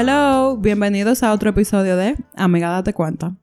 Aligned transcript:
hello, 0.00 0.56
bienvenidos 0.56 1.22
a 1.22 1.30
otro 1.30 1.50
episodio 1.50 1.94
de 1.94 2.16
Amiga 2.34 2.70
Date 2.70 2.94
Cuenta. 2.94 3.36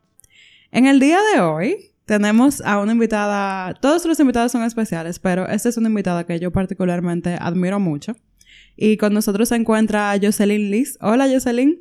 En 0.71 0.87
el 0.87 0.99
día 0.99 1.19
de 1.31 1.39
hoy 1.39 1.91
tenemos 2.05 2.61
a 2.61 2.79
una 2.79 2.93
invitada, 2.93 3.75
todos 3.75 4.03
los 4.07 4.19
invitados 4.19 4.53
son 4.53 4.63
especiales, 4.63 5.19
pero 5.19 5.47
esta 5.47 5.69
es 5.69 5.77
una 5.77 5.89
invitada 5.89 6.25
que 6.25 6.39
yo 6.39 6.51
particularmente 6.51 7.37
admiro 7.39 7.79
mucho. 7.79 8.15
Y 8.75 8.97
con 8.97 9.13
nosotros 9.13 9.49
se 9.49 9.55
encuentra 9.55 10.15
Jocelyn 10.19 10.71
Liz. 10.71 10.97
Hola 10.99 11.27
Jocelyn. 11.31 11.79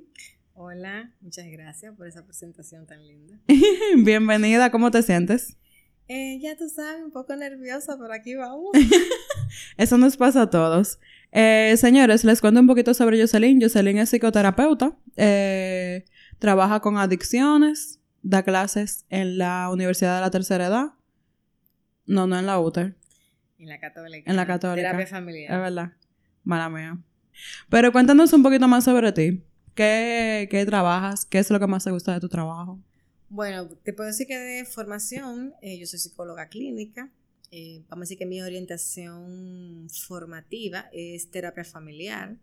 Hola, 0.53 1.11
muchas 1.23 1.47
gracias 1.47 1.95
por 1.97 2.07
esa 2.07 2.27
presentación 2.27 2.87
tan 2.87 3.07
linda. 3.07 3.41
Bienvenida, 3.97 4.71
¿cómo 4.71 4.91
te 4.91 5.01
sientes? 5.03 5.57
Eh, 6.09 6.39
ya 6.41 6.57
tú 6.57 6.69
sabes, 6.69 7.03
un 7.03 7.11
poco 7.11 7.35
nerviosa, 7.35 7.97
pero 7.99 8.13
aquí 8.13 8.37
vamos. 8.37 8.71
Eso 9.77 9.99
nos 9.99 10.17
pasa 10.17 10.43
a 10.43 10.51
todos. 10.51 11.01
Eh, 11.33 11.75
señores, 11.77 12.25
les 12.25 12.41
cuento 12.41 12.61
un 12.61 12.67
poquito 12.67 12.95
sobre 12.95 13.21
Jocelyn. 13.21 13.61
Jocelyn 13.61 13.99
es 13.99 14.11
psicoterapeuta, 14.11 14.97
eh, 15.17 16.05
trabaja 16.39 16.81
con 16.81 16.97
adicciones, 16.97 18.01
da 18.23 18.45
clases 18.45 19.05
en 19.11 19.39
la 19.39 19.69
Universidad 19.71 20.17
de 20.17 20.21
la 20.21 20.31
Tercera 20.31 20.67
Edad. 20.67 20.93
No, 22.07 22.27
no 22.29 22.39
en 22.39 22.47
la 22.47 22.61
UTER. 22.61 22.97
En 23.59 23.69
la 23.69 23.81
católica. 23.81 24.31
En 24.31 24.37
la 24.37 24.47
católica. 24.47 24.89
Terapia 24.89 25.07
familiar. 25.09 25.53
Es 25.53 25.61
verdad. 25.61 25.93
Mala 26.45 26.69
mía. 26.69 26.99
Pero 27.69 27.91
cuéntanos 27.91 28.33
un 28.33 28.43
poquito 28.45 28.69
más 28.69 28.85
sobre 28.85 29.11
ti. 29.13 29.43
¿Qué, 29.75 30.47
¿Qué 30.51 30.65
trabajas? 30.65 31.27
¿Qué 31.27 31.39
es 31.39 31.51
lo 31.51 31.59
que 31.59 31.67
más 31.67 31.85
te 31.85 31.91
gusta 31.91 32.15
de 32.15 32.21
tu 32.21 32.29
trabajo? 32.29 32.81
Bueno, 33.29 33.69
te 33.69 33.93
puedo 33.93 34.09
decir 34.09 34.29
que 34.29 34.39
de 34.39 34.65
formación, 34.65 35.55
eh, 35.61 35.79
yo 35.79 35.87
soy 35.87 35.99
psicóloga 35.99 36.49
clínica. 36.49 37.11
Eh, 37.51 37.83
vamos 37.89 38.03
a 38.03 38.05
decir 38.05 38.19
que 38.19 38.27
mi 38.27 38.41
orientación 38.41 39.89
formativa 39.91 40.89
es 40.93 41.31
terapia 41.31 41.65
familiar. 41.65 42.37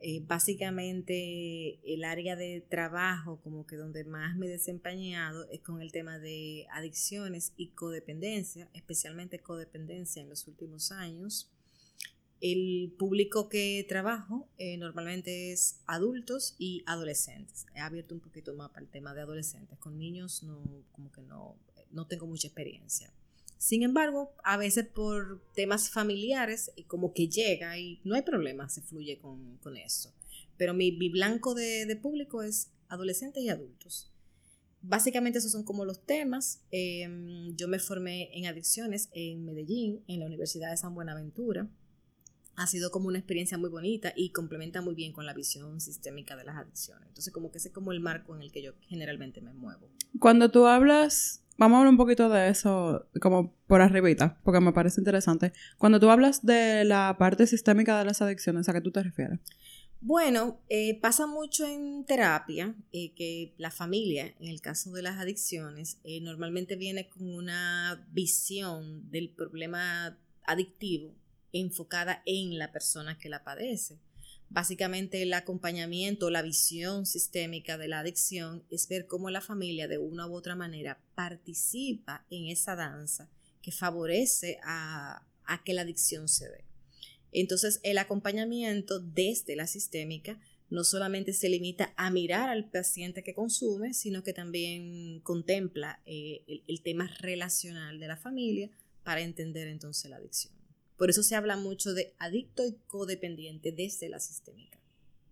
Eh, 0.00 0.20
básicamente 0.26 1.78
el 1.84 2.02
área 2.02 2.34
de 2.34 2.60
trabajo 2.68 3.40
como 3.40 3.64
que 3.64 3.76
donde 3.76 4.02
más 4.02 4.36
me 4.36 4.46
he 4.46 4.50
desempeñado 4.50 5.48
es 5.52 5.60
con 5.60 5.80
el 5.80 5.92
tema 5.92 6.18
de 6.18 6.66
adicciones 6.72 7.52
y 7.56 7.68
codependencia, 7.68 8.68
especialmente 8.74 9.38
codependencia 9.38 10.20
en 10.20 10.28
los 10.28 10.48
últimos 10.48 10.90
años. 10.90 11.52
El 12.42 12.92
público 12.98 13.48
que 13.48 13.86
trabajo 13.88 14.48
eh, 14.58 14.76
normalmente 14.76 15.52
es 15.52 15.76
adultos 15.86 16.56
y 16.58 16.82
adolescentes. 16.86 17.66
He 17.76 17.78
abierto 17.78 18.16
un 18.16 18.20
poquito 18.20 18.52
más 18.54 18.70
para 18.70 18.82
el 18.82 18.90
tema 18.90 19.14
de 19.14 19.20
adolescentes. 19.20 19.78
Con 19.78 19.96
niños 19.96 20.42
no, 20.42 20.60
como 20.90 21.12
que 21.12 21.22
no, 21.22 21.54
no 21.92 22.08
tengo 22.08 22.26
mucha 22.26 22.48
experiencia. 22.48 23.12
Sin 23.58 23.84
embargo, 23.84 24.34
a 24.42 24.56
veces 24.56 24.88
por 24.88 25.40
temas 25.54 25.90
familiares, 25.90 26.72
como 26.88 27.14
que 27.14 27.28
llega 27.28 27.78
y 27.78 28.00
no 28.02 28.16
hay 28.16 28.22
problema, 28.22 28.68
se 28.68 28.82
fluye 28.82 29.20
con, 29.20 29.58
con 29.58 29.76
eso. 29.76 30.12
Pero 30.56 30.74
mi, 30.74 30.90
mi 30.90 31.10
blanco 31.10 31.54
de, 31.54 31.86
de, 31.86 31.94
público 31.94 32.42
es 32.42 32.72
adolescentes 32.88 33.40
y 33.44 33.50
adultos. 33.50 34.10
Básicamente 34.80 35.38
esos 35.38 35.52
son 35.52 35.62
como 35.62 35.84
los 35.84 36.04
temas. 36.04 36.60
Eh, 36.72 37.08
yo 37.54 37.68
me 37.68 37.78
formé 37.78 38.36
en 38.36 38.46
adicciones 38.46 39.10
en 39.12 39.44
Medellín, 39.44 40.02
en 40.08 40.18
la 40.18 40.26
Universidad 40.26 40.72
de 40.72 40.76
San 40.76 40.92
Buenaventura 40.96 41.70
ha 42.62 42.66
sido 42.66 42.90
como 42.90 43.08
una 43.08 43.18
experiencia 43.18 43.58
muy 43.58 43.70
bonita 43.70 44.12
y 44.16 44.30
complementa 44.30 44.80
muy 44.80 44.94
bien 44.94 45.12
con 45.12 45.26
la 45.26 45.34
visión 45.34 45.80
sistémica 45.80 46.36
de 46.36 46.44
las 46.44 46.56
adicciones. 46.56 47.08
Entonces, 47.08 47.32
como 47.32 47.50
que 47.50 47.58
ese 47.58 47.68
es 47.68 47.74
como 47.74 47.92
el 47.92 48.00
marco 48.00 48.34
en 48.34 48.42
el 48.42 48.52
que 48.52 48.62
yo 48.62 48.72
generalmente 48.88 49.40
me 49.40 49.52
muevo. 49.52 49.88
Cuando 50.18 50.50
tú 50.50 50.66
hablas, 50.66 51.42
vamos 51.58 51.76
a 51.76 51.78
hablar 51.80 51.90
un 51.90 51.96
poquito 51.96 52.28
de 52.28 52.48
eso 52.48 53.06
como 53.20 53.54
por 53.66 53.80
arribita, 53.80 54.38
porque 54.44 54.60
me 54.60 54.72
parece 54.72 55.00
interesante. 55.00 55.52
Cuando 55.78 55.98
tú 55.98 56.10
hablas 56.10 56.44
de 56.44 56.84
la 56.84 57.16
parte 57.18 57.46
sistémica 57.46 57.98
de 57.98 58.04
las 58.04 58.22
adicciones, 58.22 58.68
¿a 58.68 58.72
qué 58.72 58.80
tú 58.80 58.92
te 58.92 59.02
refieres? 59.02 59.40
Bueno, 60.00 60.60
eh, 60.68 60.98
pasa 61.00 61.28
mucho 61.28 61.64
en 61.64 62.04
terapia 62.04 62.74
eh, 62.92 63.12
que 63.14 63.54
la 63.56 63.70
familia, 63.70 64.34
en 64.40 64.48
el 64.48 64.60
caso 64.60 64.90
de 64.90 65.02
las 65.02 65.18
adicciones, 65.18 66.00
eh, 66.02 66.20
normalmente 66.20 66.74
viene 66.74 67.08
con 67.08 67.32
una 67.32 68.04
visión 68.10 69.08
del 69.12 69.30
problema 69.30 70.18
adictivo 70.44 71.14
enfocada 71.52 72.22
en 72.26 72.58
la 72.58 72.72
persona 72.72 73.18
que 73.18 73.28
la 73.28 73.44
padece. 73.44 73.98
Básicamente 74.54 75.22
el 75.22 75.32
acompañamiento, 75.32 76.28
la 76.28 76.42
visión 76.42 77.06
sistémica 77.06 77.78
de 77.78 77.88
la 77.88 78.00
adicción 78.00 78.64
es 78.70 78.86
ver 78.86 79.06
cómo 79.06 79.30
la 79.30 79.40
familia 79.40 79.88
de 79.88 79.96
una 79.96 80.26
u 80.26 80.34
otra 80.34 80.54
manera 80.54 81.00
participa 81.14 82.26
en 82.28 82.48
esa 82.48 82.76
danza 82.76 83.30
que 83.62 83.72
favorece 83.72 84.58
a, 84.62 85.26
que 85.64 85.72
la 85.72 85.82
adicción 85.82 86.28
se 86.28 86.50
dé. 86.50 86.64
Entonces 87.32 87.80
el 87.82 87.96
acompañamiento 87.96 89.00
desde 89.00 89.56
la 89.56 89.66
sistémica 89.66 90.38
no 90.68 90.84
solamente 90.84 91.32
se 91.32 91.48
limita 91.48 91.94
a 91.96 92.10
mirar 92.10 92.50
al 92.50 92.68
paciente 92.68 93.22
que 93.22 93.32
consume, 93.32 93.94
sino 93.94 94.22
que 94.22 94.34
también 94.34 95.20
contempla 95.20 96.02
eh, 96.04 96.62
el 96.66 96.82
tema 96.82 97.08
relacional 97.20 97.98
de 97.98 98.08
la 98.08 98.18
familia 98.18 98.70
para 99.02 99.22
entender 99.22 99.68
entonces 99.68 100.10
la 100.10 100.16
adicción. 100.16 100.61
Por 100.96 101.10
eso 101.10 101.22
se 101.22 101.34
habla 101.34 101.56
mucho 101.56 101.94
de 101.94 102.14
adicto 102.18 102.64
y 102.66 102.76
codependiente 102.86 103.72
desde 103.72 104.08
la 104.08 104.20
sistémica. 104.20 104.78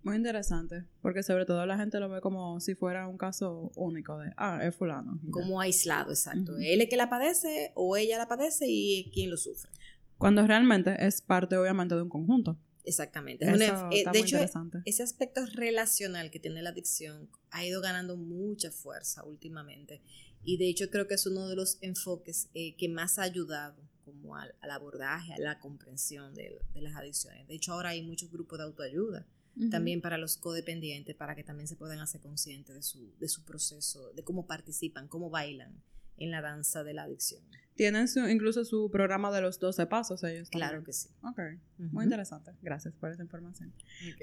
Muy 0.03 0.16
interesante, 0.16 0.84
porque 1.03 1.22
sobre 1.22 1.44
todo 1.44 1.66
la 1.66 1.76
gente 1.76 2.00
lo 2.00 2.09
ve 2.09 2.22
como 2.22 2.59
si 2.60 2.75
fuera 2.75 3.06
un 3.06 3.19
caso 3.19 3.71
único 3.76 4.16
de, 4.19 4.32
ah, 4.38 4.59
es 4.62 4.75
fulano. 4.75 5.21
Como 5.31 5.60
aislado, 5.60 6.10
exacto. 6.10 6.56
Él 6.56 6.81
es 6.81 6.88
que 6.88 6.97
la 6.97 7.10
padece 7.10 7.72
o 7.75 7.97
ella 7.98 8.16
la 8.16 8.26
padece 8.26 8.65
y 8.66 9.10
quién 9.12 9.28
lo 9.28 9.37
sufre. 9.37 9.71
Cuando 10.16 10.47
realmente 10.47 10.97
es 11.06 11.21
parte, 11.21 11.56
obviamente, 11.56 11.94
de 11.94 12.03
un 12.03 12.09
conjunto. 12.09 12.59
Exactamente. 12.84 13.44
Eso 13.44 13.88
eh, 13.91 14.04
de 14.10 14.19
hecho, 14.19 14.38
ese 14.87 15.03
aspecto 15.03 15.44
relacional 15.53 16.31
que 16.31 16.41
tiene 16.41 16.62
la 16.62 16.71
adicción 16.71 17.28
ha 17.50 17.65
ido 17.65 17.82
ganando 17.82 18.16
mucha 18.16 18.71
fuerza 18.71 19.22
últimamente. 19.25 20.00
Y 20.42 20.56
de 20.56 20.69
hecho 20.69 20.91
creo 20.91 21.06
que 21.06 21.15
es 21.15 21.27
uno 21.27 21.47
de 21.48 21.56
los 21.56 21.78
enfoques 21.82 22.48
eh, 22.54 22.75
que 22.77 22.88
más 22.88 23.19
ha 23.19 23.22
ayudado 23.22 23.89
como 24.12 24.37
al, 24.37 24.54
abordaje, 24.71 25.34
a 25.34 25.38
la 25.38 25.59
comprensión 25.59 26.34
de, 26.34 26.60
las 26.75 26.97
adicciones. 26.97 27.47
De 27.48 27.54
hecho, 27.54 27.72
ahora 27.72 27.91
hay 27.91 28.03
muchos 28.03 28.31
grupos 28.31 28.59
de 28.59 28.65
autoayuda 28.65 29.26
también 29.71 30.00
para 30.00 30.16
los 30.16 30.38
codependientes, 30.38 31.15
para 31.16 31.34
que 31.34 31.44
también 31.44 31.69
se 31.69 31.76
puedan 31.76 31.98
hacer 31.98 32.21
conscientes 32.21 32.75
de 32.75 32.82
su, 32.82 33.12
de 33.19 33.28
su 33.28 33.44
proceso, 33.44 34.10
de 34.12 34.22
cómo 34.22 34.47
participan, 34.47 35.06
cómo 35.06 35.28
bailan 35.28 35.82
en 36.16 36.31
la 36.31 36.41
danza 36.41 36.84
de 36.84 36.94
la 36.94 37.03
adicción. 37.03 37.43
¿Tienen 37.75 38.06
incluso 38.28 38.65
su 38.65 38.91
programa 38.91 39.32
de 39.32 39.41
los 39.41 39.59
12 39.59 39.87
pasos 39.87 40.22
ellos? 40.22 40.50
Claro 40.50 40.84
que 40.84 40.92
sí. 40.92 41.09
Ok, 41.22 41.41
muy 41.78 42.04
interesante. 42.04 42.53
Gracias 42.60 42.94
por 42.94 43.10
esa 43.10 43.22
información. 43.22 43.72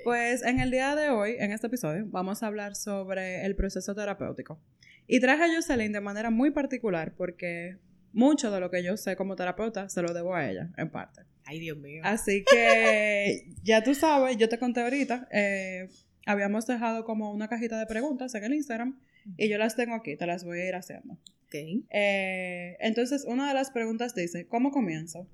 Pues 0.04 0.44
en 0.44 0.60
el 0.60 0.70
día 0.70 0.96
de 0.96 1.10
hoy, 1.10 1.36
en 1.40 1.52
este 1.52 1.66
episodio, 1.68 2.06
vamos 2.08 2.44
a 2.44 2.48
hablar 2.48 2.76
sobre 2.76 3.46
el 3.46 3.56
proceso 3.56 3.96
terapéutico. 3.96 4.60
Y 5.08 5.20
traje 5.22 5.44
a 5.44 5.56
Jocelyn 5.56 5.92
de 5.92 6.02
manera 6.02 6.30
muy 6.30 6.52
particular 6.52 7.16
porque 7.16 7.80
mucho 8.18 8.50
de 8.50 8.60
lo 8.60 8.72
que 8.72 8.84
yo 8.84 8.98
sé 8.98 9.16
como 9.16 9.36
terapeuta 9.36 9.90
se 9.90 10.02
lo 10.02 10.12
debo 10.12 10.34
a 10.34 10.50
ella, 10.50 10.72
en 10.76 10.90
parte. 10.90 11.22
Ay, 11.46 11.60
Dios 11.60 11.78
mío. 11.78 12.02
Así 12.04 12.44
que 12.44 13.54
ya 13.64 13.84
tú 13.84 13.94
sabes, 13.94 14.38
yo 14.38 14.50
te 14.50 14.58
conté 14.58 14.82
ahorita, 14.82 15.28
eh, 15.32 15.88
habíamos 16.26 16.66
dejado 16.66 17.06
como 17.06 17.32
una 17.32 17.48
cajita 17.48 17.78
de 17.78 17.86
preguntas 17.86 18.34
en 18.34 18.44
el 18.44 18.54
Instagram 18.56 19.00
y 19.38 19.48
yo 19.48 19.58
las 19.58 19.76
tengo 19.76 19.94
aquí, 19.94 20.18
te 20.18 20.26
las 20.26 20.44
voy 20.44 20.60
a 20.60 20.68
ir 20.68 20.76
haciendo. 20.76 21.14
Ok. 21.14 21.56
Eh, 21.90 22.76
entonces, 22.80 23.24
una 23.26 23.48
de 23.48 23.54
las 23.54 23.70
preguntas 23.70 24.16
dice, 24.16 24.48
¿cómo 24.48 24.72
comienzo? 24.72 25.28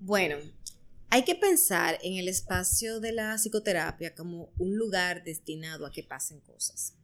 Bueno, 0.00 0.36
hay 1.10 1.22
que 1.22 1.36
pensar 1.36 1.98
en 2.02 2.16
el 2.16 2.26
espacio 2.26 2.98
de 2.98 3.12
la 3.12 3.36
psicoterapia 3.36 4.14
como 4.14 4.50
un 4.58 4.76
lugar 4.76 5.22
destinado 5.22 5.86
a 5.86 5.92
que 5.92 6.02
pasen 6.02 6.40
cosas. 6.40 6.94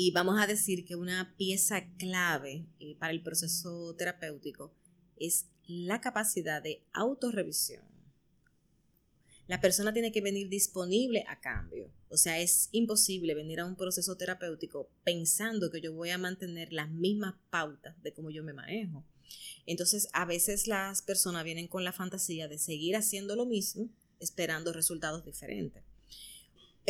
Y 0.00 0.12
vamos 0.12 0.40
a 0.40 0.46
decir 0.46 0.84
que 0.84 0.94
una 0.94 1.34
pieza 1.36 1.84
clave 1.98 2.64
eh, 2.78 2.94
para 3.00 3.12
el 3.12 3.20
proceso 3.20 3.96
terapéutico 3.96 4.72
es 5.16 5.46
la 5.66 6.00
capacidad 6.00 6.62
de 6.62 6.84
autorrevisión. 6.92 7.82
La 9.48 9.60
persona 9.60 9.92
tiene 9.92 10.12
que 10.12 10.20
venir 10.20 10.48
disponible 10.48 11.24
a 11.26 11.40
cambio. 11.40 11.92
O 12.10 12.16
sea, 12.16 12.38
es 12.38 12.68
imposible 12.70 13.34
venir 13.34 13.58
a 13.58 13.64
un 13.64 13.74
proceso 13.74 14.16
terapéutico 14.16 14.88
pensando 15.02 15.68
que 15.68 15.80
yo 15.80 15.92
voy 15.92 16.10
a 16.10 16.18
mantener 16.18 16.72
las 16.72 16.88
mismas 16.88 17.34
pautas 17.50 18.00
de 18.00 18.12
cómo 18.14 18.30
yo 18.30 18.44
me 18.44 18.52
manejo. 18.52 19.04
Entonces, 19.66 20.08
a 20.12 20.24
veces 20.26 20.68
las 20.68 21.02
personas 21.02 21.42
vienen 21.42 21.66
con 21.66 21.82
la 21.82 21.92
fantasía 21.92 22.46
de 22.46 22.58
seguir 22.58 22.94
haciendo 22.94 23.34
lo 23.34 23.46
mismo, 23.46 23.90
esperando 24.20 24.72
resultados 24.72 25.24
diferentes. 25.24 25.87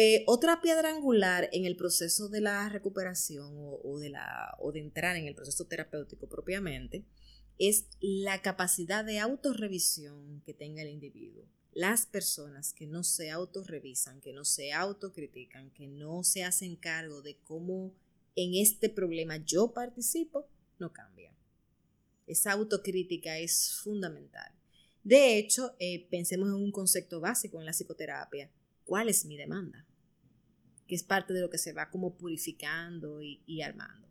Eh, 0.01 0.23
otra 0.29 0.61
piedra 0.61 0.91
angular 0.91 1.49
en 1.51 1.65
el 1.65 1.75
proceso 1.75 2.29
de 2.29 2.41
la 2.41 2.69
recuperación 2.69 3.53
o, 3.57 3.99
de 3.99 4.11
la, 4.11 4.55
o 4.61 4.71
de 4.71 4.79
entrar 4.79 5.17
en 5.17 5.27
el 5.27 5.35
proceso 5.35 5.67
terapéutico 5.67 6.29
propiamente 6.29 7.05
es 7.59 7.89
la 7.99 8.41
capacidad 8.41 9.05
de 9.05 9.19
autorrevisión 9.19 10.41
que 10.47 10.55
tenga 10.55 10.83
el 10.83 10.91
individuo. 10.91 11.49
Las 11.73 12.07
personas 12.07 12.73
que 12.73 12.87
no 12.87 13.03
se 13.03 13.33
autorrevisan, 13.33 14.21
que 14.21 14.33
no 14.33 14.45
se 14.45 14.73
autocritican, 14.73 15.73
que 15.73 15.89
no 15.89 16.23
se 16.23 16.45
hacen 16.45 16.77
cargo 16.77 17.21
de 17.21 17.41
cómo 17.43 17.93
en 18.37 18.55
este 18.55 18.89
problema 18.91 19.39
yo 19.39 19.73
participo, 19.73 20.49
no 20.79 20.93
cambian. 20.93 21.35
Esa 22.29 22.53
autocrítica 22.53 23.37
es 23.41 23.73
fundamental. 23.83 24.53
De 25.03 25.39
hecho, 25.39 25.75
eh, 25.81 26.07
pensemos 26.09 26.51
en 26.51 26.55
un 26.55 26.71
concepto 26.71 27.19
básico 27.19 27.59
en 27.59 27.67
la 27.67 27.73
psicoterapia. 27.73 28.49
¿Cuál 28.85 29.09
es 29.09 29.25
mi 29.25 29.37
demanda? 29.37 29.88
Que 30.89 30.97
es 30.97 31.05
parte 31.05 31.33
de 31.33 31.41
lo 31.41 31.51
que 31.51 31.59
se 31.59 31.73
va 31.73 31.91
como 31.91 32.17
purificando 32.17 33.23
y, 33.23 33.43
y 33.47 33.63
armando. 33.63 34.09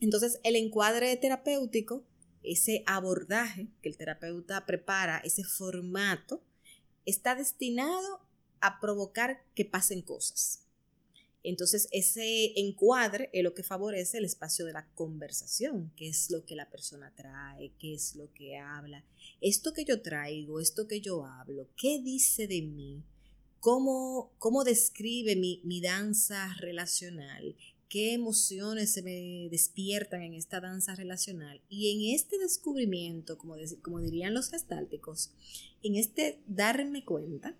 Entonces, 0.00 0.40
el 0.42 0.56
encuadre 0.56 1.16
terapéutico, 1.16 2.04
ese 2.42 2.82
abordaje 2.86 3.68
que 3.82 3.88
el 3.88 3.96
terapeuta 3.96 4.66
prepara, 4.66 5.18
ese 5.18 5.44
formato, 5.44 6.42
está 7.04 7.36
destinado 7.36 8.20
a 8.60 8.80
provocar 8.80 9.44
que 9.54 9.64
pasen 9.64 10.02
cosas. 10.02 10.62
Entonces, 11.44 11.88
ese 11.90 12.58
encuadre 12.60 13.28
es 13.32 13.42
lo 13.42 13.52
que 13.52 13.64
favorece 13.64 14.18
el 14.18 14.24
espacio 14.24 14.64
de 14.64 14.72
la 14.72 14.88
conversación, 14.94 15.92
qué 15.96 16.08
es 16.08 16.30
lo 16.30 16.44
que 16.44 16.54
la 16.54 16.70
persona 16.70 17.12
trae, 17.16 17.72
qué 17.78 17.94
es 17.94 18.14
lo 18.14 18.32
que 18.32 18.56
habla, 18.58 19.04
esto 19.40 19.72
que 19.72 19.84
yo 19.84 20.02
traigo, 20.02 20.60
esto 20.60 20.86
que 20.86 21.00
yo 21.00 21.26
hablo, 21.26 21.68
qué 21.76 22.00
dice 22.00 22.46
de 22.46 22.62
mí, 22.62 23.02
cómo, 23.62 24.32
cómo 24.40 24.64
describe 24.64 25.36
mi, 25.36 25.60
mi 25.62 25.80
danza 25.80 26.52
relacional, 26.58 27.54
qué 27.88 28.12
emociones 28.12 28.90
se 28.90 29.02
me 29.02 29.48
despiertan 29.52 30.22
en 30.22 30.34
esta 30.34 30.60
danza 30.60 30.96
relacional. 30.96 31.62
Y 31.68 31.92
en 31.92 32.16
este 32.16 32.38
descubrimiento, 32.38 33.38
como, 33.38 33.54
como 33.80 34.00
dirían 34.00 34.34
los 34.34 34.50
gestálticos, 34.50 35.30
en 35.84 35.94
este 35.94 36.42
darme 36.48 37.04
cuenta, 37.04 37.56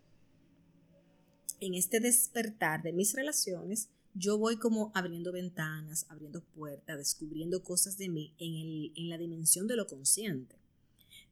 en 1.61 1.75
este 1.75 2.01
despertar 2.01 2.83
de 2.83 2.93
mis 2.93 3.15
relaciones, 3.15 3.89
yo 4.13 4.39
voy 4.39 4.57
como 4.57 4.91
abriendo 4.97 5.31
ventanas, 5.31 6.07
abriendo 6.09 6.43
puertas, 6.43 6.99
descubriendo 6.99 7.63
cosas 7.63 7.97
de 7.97 8.09
mí 8.09 8.35
en, 8.39 8.57
el, 8.57 8.93
en 8.97 9.09
la 9.09 9.19
dimensión 9.19 9.69
de 9.69 9.77
lo 9.77 9.87
consciente. 9.87 10.57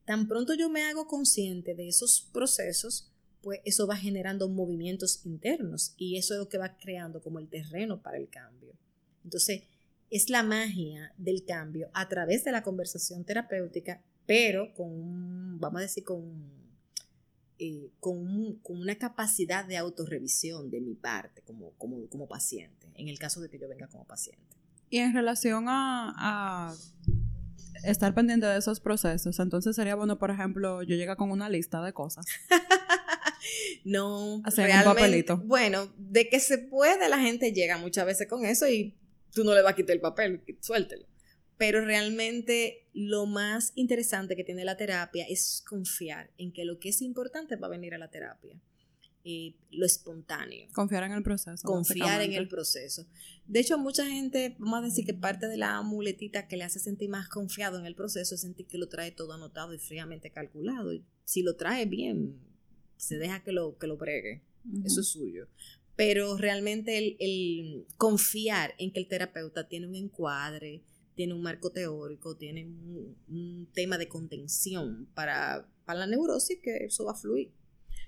Tan 0.04 0.28
pronto 0.28 0.54
yo 0.54 0.70
me 0.70 0.84
hago 0.84 1.08
consciente 1.08 1.74
de 1.74 1.88
esos 1.88 2.28
procesos, 2.32 3.09
pues 3.42 3.60
eso 3.64 3.86
va 3.86 3.96
generando 3.96 4.48
movimientos 4.48 5.24
internos 5.24 5.94
y 5.96 6.16
eso 6.16 6.34
es 6.34 6.40
lo 6.40 6.48
que 6.48 6.58
va 6.58 6.76
creando 6.76 7.22
como 7.22 7.38
el 7.38 7.48
terreno 7.48 8.02
para 8.02 8.18
el 8.18 8.28
cambio. 8.28 8.74
Entonces, 9.24 9.62
es 10.10 10.28
la 10.28 10.42
magia 10.42 11.12
del 11.16 11.44
cambio 11.44 11.90
a 11.94 12.08
través 12.08 12.44
de 12.44 12.52
la 12.52 12.62
conversación 12.62 13.24
terapéutica, 13.24 14.02
pero 14.26 14.74
con, 14.74 15.58
vamos 15.58 15.78
a 15.78 15.82
decir, 15.82 16.04
con 16.04 16.60
eh, 17.62 17.90
con, 18.00 18.58
una 18.64 18.94
capacidad 18.94 19.66
de 19.66 19.76
autorrevisión 19.76 20.70
de 20.70 20.80
mi 20.80 20.94
parte 20.94 21.42
como, 21.42 21.72
como, 21.72 22.08
como, 22.08 22.26
paciente, 22.26 22.90
en 22.94 23.08
el 23.08 23.18
caso 23.18 23.42
de 23.42 23.50
que 23.50 23.58
yo 23.58 23.68
venga 23.68 23.86
como 23.86 24.06
paciente. 24.06 24.56
Y 24.88 24.96
en 24.96 25.12
relación 25.12 25.66
a, 25.68 26.74
estar 27.84 28.14
pendiente 28.14 28.46
de 28.46 28.56
esos 28.56 28.80
procesos, 28.80 29.38
entonces 29.40 29.76
sería 29.76 29.94
bueno, 29.94 30.18
por 30.18 30.30
ejemplo, 30.30 30.82
yo 30.82 30.96
llega 30.96 31.16
con 31.16 31.30
una 31.30 31.50
lista 31.50 31.82
de 31.82 31.92
cosas. 31.92 32.24
no, 33.84 34.42
hacer 34.44 34.70
un 34.70 34.84
papelito. 34.84 35.38
Bueno, 35.38 35.92
de 35.96 36.28
que 36.28 36.40
se 36.40 36.58
puede, 36.58 37.08
la 37.08 37.18
gente 37.18 37.52
llega 37.52 37.78
muchas 37.78 38.06
veces 38.06 38.26
con 38.28 38.44
eso 38.44 38.68
y 38.68 38.96
tú 39.32 39.44
no 39.44 39.54
le 39.54 39.62
vas 39.62 39.72
a 39.72 39.76
quitar 39.76 39.94
el 39.94 40.00
papel, 40.00 40.42
suéltelo. 40.60 41.06
Pero 41.56 41.84
realmente 41.84 42.88
lo 42.94 43.26
más 43.26 43.72
interesante 43.74 44.34
que 44.34 44.44
tiene 44.44 44.64
la 44.64 44.76
terapia 44.76 45.26
es 45.28 45.62
confiar 45.68 46.30
en 46.38 46.52
que 46.52 46.64
lo 46.64 46.78
que 46.78 46.88
es 46.88 47.02
importante 47.02 47.56
va 47.56 47.66
a 47.66 47.70
venir 47.70 47.94
a 47.94 47.98
la 47.98 48.10
terapia. 48.10 48.58
Eh, 49.22 49.54
lo 49.70 49.84
espontáneo. 49.84 50.66
Confiar 50.72 51.02
en 51.02 51.12
el 51.12 51.22
proceso. 51.22 51.68
Confiar 51.68 52.22
en 52.22 52.32
el 52.32 52.48
proceso. 52.48 53.06
De 53.46 53.60
hecho, 53.60 53.76
mucha 53.76 54.06
gente, 54.06 54.56
vamos 54.58 54.78
a 54.78 54.86
decir 54.86 55.04
que 55.04 55.12
parte 55.12 55.46
de 55.46 55.58
la 55.58 55.82
muletita 55.82 56.48
que 56.48 56.56
le 56.56 56.64
hace 56.64 56.78
sentir 56.78 57.10
más 57.10 57.28
confiado 57.28 57.78
en 57.78 57.84
el 57.84 57.94
proceso 57.94 58.34
es 58.34 58.40
sentir 58.40 58.66
que 58.66 58.78
lo 58.78 58.88
trae 58.88 59.10
todo 59.10 59.34
anotado 59.34 59.74
y 59.74 59.78
fríamente 59.78 60.30
calculado. 60.30 60.94
Y 60.94 61.04
si 61.24 61.42
lo 61.42 61.54
trae 61.56 61.84
bien, 61.84 62.40
se 63.00 63.16
deja 63.16 63.42
que 63.42 63.52
lo, 63.52 63.78
que 63.78 63.86
lo 63.86 63.96
bregue. 63.96 64.42
Eso 64.84 65.00
es 65.00 65.08
suyo. 65.08 65.48
Pero 65.96 66.36
realmente 66.36 66.98
el, 66.98 67.16
el 67.18 67.86
confiar 67.96 68.74
en 68.78 68.92
que 68.92 69.00
el 69.00 69.08
terapeuta 69.08 69.68
tiene 69.68 69.86
un 69.86 69.94
encuadre, 69.94 70.82
tiene 71.14 71.34
un 71.34 71.42
marco 71.42 71.70
teórico, 71.70 72.36
tiene 72.36 72.66
un, 72.66 73.68
tema 73.74 73.98
de 73.98 74.08
contención 74.08 75.08
para, 75.14 75.66
para 75.84 76.00
la 76.00 76.06
neurosis 76.06 76.58
que 76.62 76.84
eso 76.84 77.04
va 77.04 77.12
a 77.12 77.16
fluir. 77.16 77.52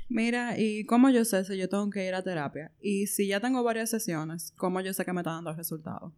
Mira, 0.09 0.59
¿y 0.59 0.85
cómo 0.85 1.09
yo 1.09 1.25
sé 1.25 1.45
si 1.45 1.57
yo 1.57 1.69
tengo 1.69 1.89
que 1.89 2.07
ir 2.07 2.15
a 2.15 2.23
terapia? 2.23 2.71
Y 2.81 3.07
si 3.07 3.27
ya 3.27 3.41
tengo 3.41 3.63
varias 3.63 3.89
sesiones, 3.91 4.53
¿cómo 4.57 4.81
yo 4.83 4.93
sé 4.93 5.05
que 5.05 5.13
me 5.13 5.23
está 5.23 5.33
dando 5.33 5.55
resultados? 5.55 6.13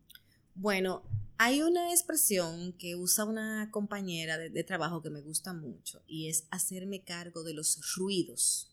Bueno, 0.56 1.02
hay 1.38 1.62
una 1.62 1.90
expresión 1.90 2.72
que 2.74 2.96
usa 2.96 3.24
una 3.24 3.70
compañera 3.70 4.38
de, 4.38 4.50
de, 4.50 4.64
trabajo 4.64 5.02
que 5.02 5.10
me 5.10 5.20
gusta 5.20 5.52
mucho 5.52 6.02
y 6.06 6.28
es 6.28 6.46
hacerme 6.50 7.02
cargo 7.02 7.42
de 7.42 7.54
los 7.54 7.80
ruidos. 7.96 8.70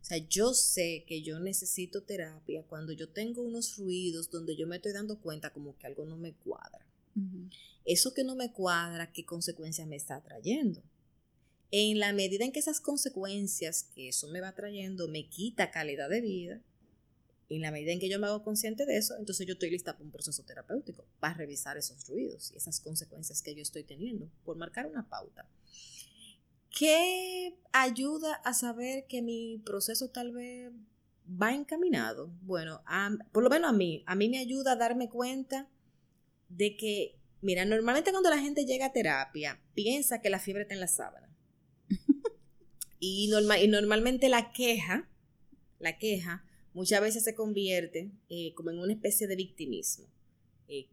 O 0.00 0.04
sea, 0.04 0.18
yo 0.18 0.54
sé 0.54 1.04
que 1.06 1.22
yo 1.22 1.40
necesito 1.40 2.02
terapia 2.02 2.64
cuando 2.66 2.92
yo 2.92 3.08
tengo 3.08 3.42
unos 3.42 3.76
ruidos 3.76 4.30
donde 4.30 4.56
yo 4.56 4.66
me 4.66 4.76
estoy 4.76 4.92
dando 4.92 5.20
cuenta 5.20 5.52
como 5.52 5.76
que 5.76 5.86
algo 5.86 6.04
no 6.04 6.16
me 6.16 6.34
cuadra. 6.34 6.86
Eso 7.84 8.14
que 8.14 8.24
no 8.24 8.34
me 8.34 8.52
cuadra, 8.52 9.12
¿qué 9.12 9.24
consecuencias 9.24 9.86
me 9.86 9.96
está 9.96 10.22
trayendo? 10.22 10.82
En 11.70 11.98
la 11.98 12.12
medida 12.12 12.44
en 12.44 12.52
que 12.52 12.60
esas 12.60 12.80
consecuencias 12.80 13.84
que 13.94 14.08
eso 14.08 14.28
me 14.28 14.40
va 14.40 14.54
trayendo 14.54 15.08
me 15.08 15.28
quita 15.28 15.70
calidad 15.70 16.08
de 16.08 16.20
vida, 16.20 16.62
en 17.56 17.62
la 17.62 17.72
medida 17.72 17.92
en 17.92 17.98
que 17.98 18.08
yo 18.08 18.20
me 18.20 18.28
hago 18.28 18.44
consciente 18.44 18.86
de 18.86 18.96
eso, 18.96 19.16
entonces 19.18 19.46
yo 19.46 19.54
estoy 19.54 19.70
lista 19.70 19.92
para 19.94 20.04
un 20.04 20.12
proceso 20.12 20.44
terapéutico, 20.44 21.04
para 21.18 21.34
revisar 21.34 21.76
esos 21.76 22.06
ruidos 22.06 22.52
y 22.52 22.56
esas 22.56 22.80
consecuencias 22.80 23.42
que 23.42 23.54
yo 23.54 23.62
estoy 23.62 23.82
teniendo, 23.82 24.30
por 24.44 24.56
marcar 24.56 24.86
una 24.86 25.08
pauta. 25.08 25.48
¿Qué 26.70 27.58
ayuda 27.72 28.34
a 28.44 28.54
saber 28.54 29.06
que 29.08 29.20
mi 29.20 29.60
proceso 29.66 30.10
tal 30.10 30.30
vez 30.30 30.70
va 31.28 31.52
encaminado? 31.52 32.30
Bueno, 32.42 32.82
por 33.32 33.42
lo 33.42 33.50
menos 33.50 33.70
a 33.70 33.72
mí, 33.72 34.04
a 34.06 34.14
mí 34.14 34.28
me 34.28 34.38
ayuda 34.38 34.72
a 34.72 34.76
darme 34.76 35.08
cuenta 35.08 35.68
de 36.48 36.76
que, 36.76 37.18
mira, 37.40 37.64
normalmente 37.64 38.12
cuando 38.12 38.30
la 38.30 38.38
gente 38.38 38.64
llega 38.64 38.86
a 38.86 38.92
terapia, 38.92 39.60
piensa 39.74 40.20
que 40.20 40.30
la 40.30 40.38
fiebre 40.38 40.62
está 40.62 40.74
en 40.74 40.80
la 40.80 40.86
sábana. 40.86 41.28
y, 43.00 43.26
normal, 43.28 43.60
y 43.60 43.66
normalmente 43.66 44.28
la 44.28 44.52
queja, 44.52 45.08
la 45.80 45.98
queja, 45.98 46.44
muchas 46.74 47.00
veces 47.00 47.24
se 47.24 47.34
convierte 47.34 48.10
eh, 48.28 48.54
como 48.54 48.70
en 48.70 48.78
una 48.78 48.92
especie 48.92 49.26
de 49.26 49.36
victimismo. 49.36 50.06
Eh, 50.68 50.86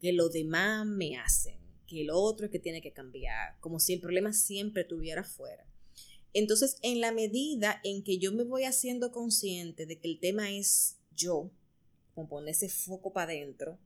que 0.00 0.12
los 0.12 0.32
demás 0.32 0.84
me 0.84 1.16
hacen, 1.16 1.56
que 1.86 2.02
el 2.02 2.10
otro 2.10 2.46
es 2.46 2.52
que 2.52 2.58
tiene 2.58 2.82
que 2.82 2.92
cambiar, 2.92 3.56
como 3.60 3.78
si 3.78 3.92
el 3.92 4.00
problema 4.00 4.32
siempre 4.32 4.82
estuviera 4.82 5.22
fuera. 5.22 5.64
Entonces, 6.34 6.76
en 6.82 7.00
la 7.00 7.12
medida 7.12 7.80
en 7.84 8.02
que 8.02 8.18
yo 8.18 8.32
me 8.32 8.42
voy 8.42 8.64
haciendo 8.64 9.12
consciente 9.12 9.86
de 9.86 9.98
que 9.98 10.08
el 10.08 10.18
tema 10.18 10.50
es 10.50 10.96
yo, 11.14 11.52
como 12.14 12.28
poner 12.28 12.50
ese 12.50 12.68
foco 12.68 13.12
para 13.12 13.32
adentro, 13.32 13.78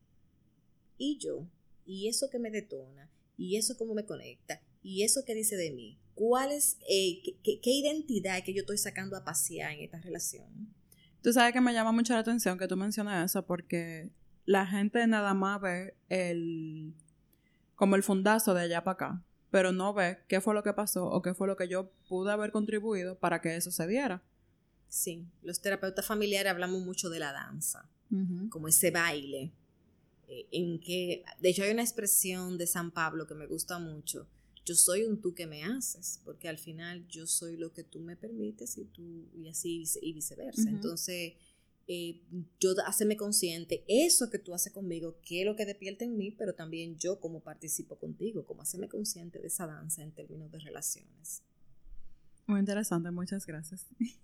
y 0.97 1.19
yo, 1.19 1.47
y 1.85 2.09
eso 2.09 2.31
que 2.31 2.39
me 2.39 2.51
detona, 2.51 3.11
y 3.37 3.57
eso 3.57 3.77
cómo 3.77 3.95
me 3.95 4.07
conecta, 4.07 4.63
y 4.83 5.03
eso 5.03 5.25
que 5.25 5.35
dice 5.35 5.57
de 5.57 5.71
mí. 5.71 5.99
¿Cuál 6.15 6.53
es, 6.53 6.79
eh, 6.89 7.21
qué, 7.43 7.61
qué, 7.61 7.71
identidad 7.71 8.43
que 8.43 8.55
yo 8.55 8.61
estoy 8.61 8.79
sacando 8.79 9.17
a 9.17 9.25
pasear 9.25 9.73
en 9.73 9.81
esta 9.81 10.01
relación? 10.01 10.75
Tú 11.23 11.33
sabes 11.33 11.53
que 11.53 11.61
me 11.61 11.73
llama 11.73 11.93
mucho 11.93 12.15
la 12.15 12.21
atención 12.21 12.59
que 12.59 12.69
tú 12.69 12.77
mencionas 12.77 13.31
eso 13.31 13.45
porque 13.45 14.11
la 14.45 14.67
gente 14.67 15.07
nada 15.07 15.35
más 15.35 15.61
ve 15.61 15.97
el, 16.09 16.95
como 17.75 17.97
el 17.97 18.03
fundazo 18.03 18.55
de 18.55 18.63
allá 18.63 18.85
para 18.85 18.93
acá, 18.93 19.25
pero 19.51 19.73
no 19.73 19.93
ve 19.93 20.19
qué 20.29 20.41
fue 20.41 20.55
lo 20.55 20.63
que 20.63 20.73
pasó 20.73 21.07
o 21.07 21.23
qué 21.23 21.35
fue 21.35 21.47
lo 21.49 21.57
que 21.57 21.69
yo 21.69 21.91
pude 22.09 22.33
haber 22.33 22.53
contribuido 22.53 23.19
para 23.19 23.41
que 23.41 23.57
eso 23.57 23.71
se 23.71 23.87
diera. 23.87 24.23
Sí, 24.89 25.27
los 25.43 25.61
terapeutas 25.61 26.07
familiares 26.07 26.51
hablamos 26.51 26.83
mucho 26.83 27.11
de 27.11 27.19
la 27.19 27.33
danza, 27.33 27.89
como 28.51 28.69
ese 28.69 28.93
baile 28.93 29.53
eh, 30.29 30.47
en 30.53 30.81
que, 30.81 31.25
de 31.41 31.49
hecho 31.49 31.63
hay 31.63 31.73
una 31.73 31.83
expresión 31.83 32.57
de 32.57 32.67
San 32.67 32.91
Pablo 32.91 33.27
que 33.27 33.35
me 33.35 33.47
gusta 33.47 33.79
mucho, 33.79 34.29
yo 34.67 34.75
soy 34.75 35.05
un 35.05 35.21
tú 35.21 35.33
que 35.33 35.47
me 35.47 35.65
haces, 35.65 36.21
porque 36.25 36.49
al 36.49 36.59
final 36.59 37.07
yo 37.09 37.27
soy 37.27 37.57
lo 37.57 37.73
que 37.73 37.85
tú 37.85 38.01
me 38.01 38.17
permites 38.17 38.77
y 38.77 38.85
tú, 38.85 39.29
y 39.33 39.49
así 39.49 39.85
y 40.03 40.13
viceversa. 40.13 40.69
Entonces, 40.69 41.35
eh, 41.87 42.21
yo 42.59 42.75
haceme 42.85 43.17
consciente 43.17 43.85
eso 43.87 44.29
que 44.29 44.41
tú 44.41 44.53
haces 44.53 44.73
conmigo, 44.73 45.21
que 45.23 45.43
es 45.43 45.47
lo 45.47 45.55
que 45.55 45.65
despierta 45.65 46.05
en 46.05 46.19
mí, 46.19 46.33
pero 46.33 46.53
también 46.53 46.99
yo 46.99 47.21
como 47.21 47.41
participo 47.41 47.97
contigo, 47.97 48.45
como 48.45 48.63
haceme 48.63 48.89
consciente 48.89 49.39
de 49.39 49.47
esa 49.47 49.69
danza 49.69 50.03
en 50.03 50.11
términos 50.11 50.51
de 50.51 50.59
relaciones. 50.59 51.43
Muy 52.47 52.59
interesante, 52.59 53.11
muchas 53.11 53.47
gracias. 53.47 53.87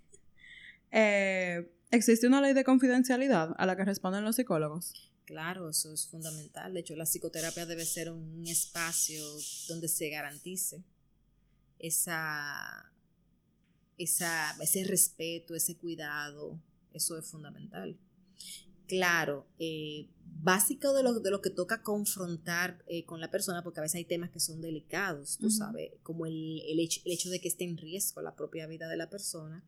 Eh, 0.95 1.75
¿Existe 1.91 2.27
una 2.27 2.43
ley 2.43 2.53
de 2.53 2.65
confidencialidad 2.65 3.55
a 3.57 3.65
la 3.65 3.77
que 3.77 3.85
responden 3.87 4.25
los 4.25 4.37
psicólogos? 4.37 5.11
Claro, 5.25 5.69
eso 5.69 5.93
es 5.93 6.07
fundamental. 6.07 6.75
De 6.75 6.81
hecho, 6.81 6.97
la 6.97 7.05
psicoterapia 7.05 7.67
debe 7.67 7.85
ser 7.85 8.11
un 8.11 8.47
espacio 8.47 9.25
donde 9.69 9.89
se 9.89 10.09
garantice 10.11 10.83
esa, 11.79 12.93
esa, 13.99 14.57
ese 14.61 14.85
respeto, 14.85 15.55
ese 15.55 15.77
cuidado. 15.77 16.61
Eso 16.93 17.17
es 17.17 17.27
fundamental. 17.27 17.97
Claro, 18.89 19.47
eh, 19.59 20.09
básico 20.43 20.93
de 20.93 21.03
lo, 21.03 21.21
de 21.21 21.31
lo 21.31 21.41
que 21.41 21.51
toca 21.51 21.83
confrontar 21.83 22.83
eh, 22.89 23.05
con 23.05 23.21
la 23.21 23.31
persona, 23.31 23.63
porque 23.63 23.81
a 23.81 23.83
veces 23.83 23.97
hay 23.97 24.05
temas 24.05 24.31
que 24.31 24.41
son 24.41 24.61
delicados, 24.61 25.39
tú 25.39 25.51
sabes, 25.51 25.93
como 26.03 26.27
el, 26.27 26.61
el, 26.69 26.81
hecho, 26.81 27.01
el 27.05 27.13
hecho 27.13 27.31
de 27.31 27.41
que 27.41 27.49
esté 27.49 27.65
en 27.65 27.79
riesgo 27.79 28.21
la 28.21 28.35
propia 28.35 28.67
vida 28.67 28.89
de 28.89 28.97
la 28.97 29.09
persona 29.09 29.65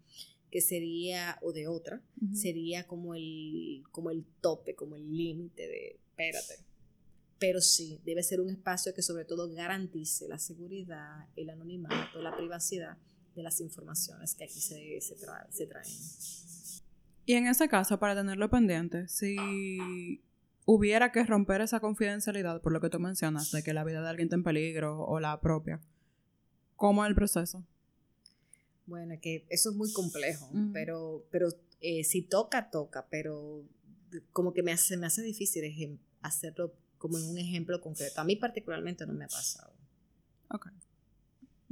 que 0.55 0.61
sería, 0.61 1.37
o 1.43 1.53
de 1.53 1.67
otra, 1.67 2.01
sería 2.33 2.87
como 2.87 3.17
el, 3.17 3.83
como 3.91 4.13
el 4.13 4.25
tope, 4.41 4.77
como 4.77 4.95
el 4.95 5.11
límite 5.11 5.67
de, 5.67 5.99
espérate. 6.11 6.65
Pero 7.41 7.61
sí, 7.61 8.01
debe 8.05 8.23
ser 8.23 8.41
un 8.41 8.51
espacio 8.51 8.95
que 8.95 9.03
sobre 9.03 9.25
todo 9.25 9.53
garantice 9.53 10.29
la 10.29 10.39
seguridad, 10.39 11.27
el 11.35 11.51
anonimato, 11.51 12.23
la 12.23 12.37
privacidad 12.37 12.97
de 13.35 13.43
las 13.43 13.61
informaciones 13.61 14.37
que 14.37 14.45
aquí 14.45 14.61
se, 14.61 15.01
se, 15.01 15.17
se 15.17 15.67
traen. 15.67 15.89
Y 17.27 17.33
en 17.33 17.49
ese 17.49 17.69
caso, 17.69 17.99
para 17.99 18.15
tenerlo 18.15 18.49
pendiente, 18.49 19.09
si 19.09 20.23
hubiera 20.67 21.11
que 21.11 21.25
romper 21.25 21.63
esa 21.63 21.81
confidencialidad, 21.81 22.63
por 22.63 22.71
lo 22.71 22.81
que 22.81 22.91
tú 22.91 23.01
mencionas, 23.01 23.51
de 23.51 23.65
que 23.65 23.75
la 23.75 23.83
vida 23.83 24.03
de 24.03 24.09
alguien 24.09 24.27
está 24.27 24.37
en 24.37 24.45
peligro 24.45 25.05
o 25.05 25.19
la 25.19 25.41
propia, 25.41 25.81
¿cómo 26.77 27.05
es 27.05 27.09
el 27.09 27.17
proceso? 27.17 27.67
Bueno, 28.87 29.15
que 29.21 29.47
eso 29.49 29.71
es 29.71 29.77
muy 29.77 29.93
complejo, 29.93 30.51
pero, 30.73 31.27
pero 31.31 31.49
eh, 31.81 32.05
si 32.05 32.23
toca, 32.23 32.71
toca, 32.71 33.07
pero 33.09 33.65
como 34.33 34.53
que 34.53 34.63
me 34.63 34.73
hace, 34.73 34.97
me 34.97 35.07
hace 35.07 35.23
difícil 35.23 35.99
hacerlo 36.21 36.75
como 36.99 37.19
en 37.19 37.25
un 37.25 37.39
ejemplo 37.39 37.81
concreto. 37.81 38.21
A 38.21 38.25
mí 38.25 38.37
particularmente 38.37 39.07
no 39.07 39.15
me 39.15 39.25
ha 39.25 39.29
pasado. 39.29 39.73
Ok. 40.51 40.69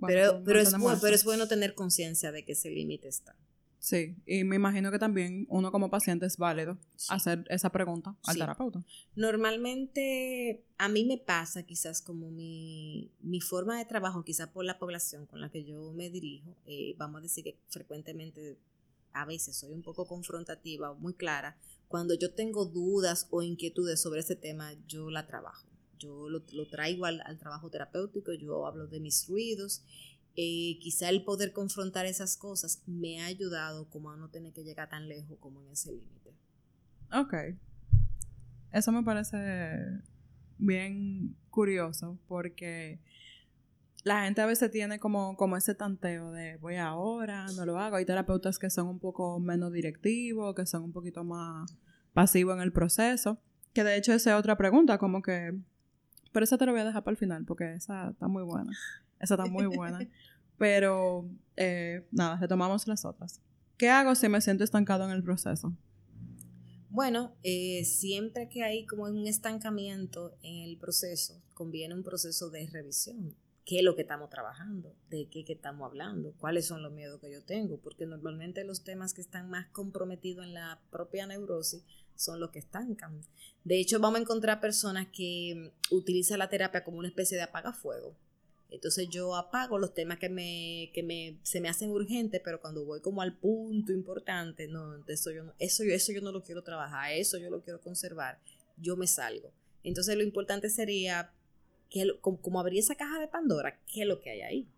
pero, 0.07 0.42
pero, 0.45 0.61
es 0.61 0.76
bueno, 0.76 0.99
pero 1.00 1.14
es 1.14 1.25
bueno 1.25 1.47
tener 1.49 1.75
conciencia 1.75 2.33
de 2.33 2.45
que 2.45 2.52
ese 2.52 2.71
límite 2.71 3.09
está. 3.09 3.37
Sí, 3.83 4.15
y 4.27 4.45
me 4.45 4.55
imagino 4.55 4.93
que 4.93 4.99
también 5.01 5.45
uno 5.49 5.73
como 5.73 5.91
paciente 5.91 6.25
es 6.25 6.37
válido 6.37 6.79
hacer 7.09 7.45
esa 7.51 7.73
pregunta 7.73 8.17
al 8.23 8.37
terapeuta. 8.37 8.85
Normalmente 9.17 10.62
a 10.79 10.89
mí 10.89 11.05
me 11.05 11.19
pasa 11.19 11.65
quizás 11.65 12.01
como 12.01 12.31
mi, 12.31 13.11
mi, 13.23 13.41
forma 13.41 13.77
de 13.77 13.85
trabajo, 13.85 14.23
quizás 14.23 14.47
por 14.51 14.65
la 14.65 14.79
población 14.79 15.27
con 15.27 15.41
la 15.41 15.51
que 15.51 15.65
yo 15.65 15.93
me 15.95 16.11
dirijo, 16.11 16.57
eh, 16.65 16.95
vamos 16.97 17.19
a 17.19 17.23
decir 17.23 17.43
que 17.43 17.59
frecuentemente 17.71 18.57
a 19.15 19.25
veces 19.25 19.57
soy 19.57 19.73
un 19.73 19.83
poco 19.83 20.07
confrontativa, 20.07 20.95
muy 20.95 21.15
clara. 21.15 21.59
Cuando 21.89 22.15
yo 22.15 22.33
tengo 22.33 22.67
dudas 22.67 23.27
o 23.31 23.43
inquietudes 23.43 24.01
sobre 24.01 24.21
ese 24.21 24.37
tema, 24.37 24.75
yo 24.87 25.11
la 25.11 25.27
trabajo. 25.27 25.67
Yo 25.99 26.29
lo, 26.29 26.45
lo 26.53 26.69
traigo 26.69 27.05
al, 27.05 27.21
al 27.23 27.37
trabajo 27.37 27.69
terapéutico, 27.69 28.33
yo 28.33 28.65
hablo 28.65 28.87
de 28.87 29.01
mis 29.01 29.27
ruidos 29.27 29.83
eh, 30.37 30.79
quizá 30.81 31.09
el 31.09 31.25
poder 31.25 31.53
confrontar 31.53 32.07
esas 32.07 32.37
cosas 32.37 32.83
me 32.87 33.21
ha 33.21 33.27
ayudado 33.27 33.89
como 33.91 34.11
a 34.11 34.17
no 34.17 34.29
tener 34.29 34.53
que 34.53 34.65
llegar 34.65 34.89
tan 34.89 35.09
lejos 35.09 35.39
como 35.41 35.61
en 35.62 35.71
ese 35.71 35.93
límite. 35.93 36.35
Ok. 37.12 37.35
Eso 38.73 38.93
me 38.93 39.03
parece 39.03 40.01
bien 40.59 41.37
curioso 41.51 42.19
porque 42.27 43.01
la 44.05 44.25
gente 44.25 44.41
a 44.41 44.47
veces 44.47 44.71
tiene 44.71 44.99
como, 44.99 45.37
como 45.37 45.57
ese 45.57 45.75
tanteo 45.75 46.33
de 46.33 46.57
voy 46.57 46.77
ahora, 46.77 47.47
no 47.55 47.67
lo 47.67 47.79
hago. 47.79 47.97
Hay 47.97 48.07
terapeutas 48.07 48.59
que 48.59 48.71
son 48.71 48.89
un 48.89 48.99
poco 48.99 49.39
menos 49.39 49.73
directivos, 49.73 50.55
que 50.55 50.67
son 50.67 50.85
un 50.85 50.93
poquito 50.93 51.23
más 51.23 51.77
pasivos 52.12 52.57
en 52.57 52.62
el 52.62 52.73
proceso. 52.73 53.39
Que 53.75 53.85
de 53.85 53.97
hecho 53.97 54.12
esa 54.12 54.33
es 54.33 54.37
otra 54.39 54.57
pregunta, 54.57 54.99
como 54.99 55.23
que... 55.23 55.57
Pero 56.33 56.45
esa 56.45 56.57
te 56.57 56.65
lo 56.65 56.73
voy 56.73 56.81
a 56.81 56.85
dejar 56.85 57.05
para 57.05 57.12
el 57.12 57.19
final 57.19 57.45
porque 57.45 57.75
esa 57.75 58.11
está 58.11 58.27
muy 58.27 58.43
buena. 58.43 58.73
Esa 59.23 59.35
está 59.35 59.47
muy 59.47 59.67
buena. 59.67 59.99
Pero, 60.59 61.29
eh, 61.57 62.07
nada, 62.11 62.37
retomamos 62.37 62.87
las 62.87 63.05
otras. 63.05 63.41
¿Qué 63.79 63.88
hago 63.88 64.14
si 64.14 64.29
me 64.29 64.41
siento 64.41 64.64
estancado 64.64 65.05
en 65.05 65.11
el 65.12 65.23
proceso? 65.23 65.75
Bueno, 66.91 67.35
eh, 67.43 67.85
siempre 67.87 68.49
que 68.50 68.62
hay 68.62 68.85
como 68.85 69.05
un 69.05 69.26
estancamiento 69.26 70.37
en 70.43 70.69
el 70.69 70.76
proceso, 70.76 71.41
conviene 71.55 71.95
un 71.95 72.02
proceso 72.02 72.50
de 72.50 72.69
revisión. 72.71 73.35
¿Qué 73.64 73.79
es 73.79 73.83
lo 73.85 73.95
que 73.95 74.02
estamos 74.02 74.29
trabajando? 74.29 74.95
¿De 75.09 75.29
qué, 75.31 75.45
qué 75.45 75.55
estamos 75.55 75.87
hablando? 75.87 76.35
¿Cuáles 76.38 76.67
son 76.67 76.83
los 76.83 76.93
miedos 76.93 77.21
que 77.21 77.33
yo 77.33 77.43
tengo? 77.45 77.79
Porque 77.79 78.07
normalmente 78.07 78.64
los 78.64 78.85
temas 78.85 79.14
que 79.14 79.21
están 79.21 79.49
más 79.49 79.69
comprometidos 79.69 80.45
en 80.45 80.52
la 80.52 80.83
propia 80.91 81.26
neurosis 81.26 81.83
son 82.14 82.41
los 82.41 82.50
que 82.50 82.59
estancan. 82.59 83.23
De 83.64 83.81
hecho, 83.81 84.00
vamos 84.00 84.19
a 84.19 84.23
encontrar 84.23 84.61
personas 84.61 85.07
que 85.12 85.73
utilizan 85.91 86.41
la 86.41 86.50
terapia 86.50 86.85
como 86.85 86.99
una 86.99 87.09
especie 87.09 87.37
de 87.37 87.45
apagafuego. 87.45 88.17
Entonces 88.73 89.09
yo 89.11 89.37
apago 89.37 89.79
los 89.79 89.93
temas 89.93 90.19
que 90.19 90.31
me, 90.31 90.91
que 90.95 91.02
me, 91.02 91.38
se 91.43 91.61
me 91.61 91.69
hacen 91.69 91.91
urgentes, 91.91 92.41
pero 92.43 92.59
cuando 92.59 92.87
voy 92.87 93.00
como 93.00 93.21
al 93.21 93.37
punto 93.37 93.93
importante, 93.93 94.67
no, 94.67 94.97
eso 95.07 95.31
yo 95.31 95.45
no, 95.45 95.52
eso 95.59 95.85
yo, 95.85 95.93
eso 95.93 96.11
yo 96.11 96.23
no 96.23 96.33
lo 96.33 96.43
quiero 96.43 96.62
trabajar, 96.62 97.12
eso 97.12 97.37
yo 97.37 97.50
lo 97.50 97.62
quiero 97.62 97.83
conservar, 97.83 98.41
yo 98.79 98.97
me 98.97 99.07
salgo. 99.07 99.52
Entonces 99.85 100.17
lo 100.17 100.23
importante 100.23 100.71
sería, 100.71 101.33
que, 101.91 102.19
como, 102.21 102.61
abrir 102.61 102.79
esa 102.79 102.95
caja 102.95 103.21
de 103.21 103.29
Pandora, 103.29 103.79
¿qué 103.87 104.02
es 104.02 104.09
lo 104.09 104.21
que 104.21 104.31
hay 104.31 104.41
ahí? 104.41 104.69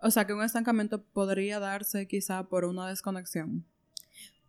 O 0.00 0.10
sea, 0.10 0.26
que 0.26 0.34
un 0.34 0.42
estancamiento 0.42 1.02
podría 1.04 1.60
darse 1.60 2.08
quizá 2.08 2.48
por 2.48 2.64
una 2.64 2.88
desconexión. 2.88 3.64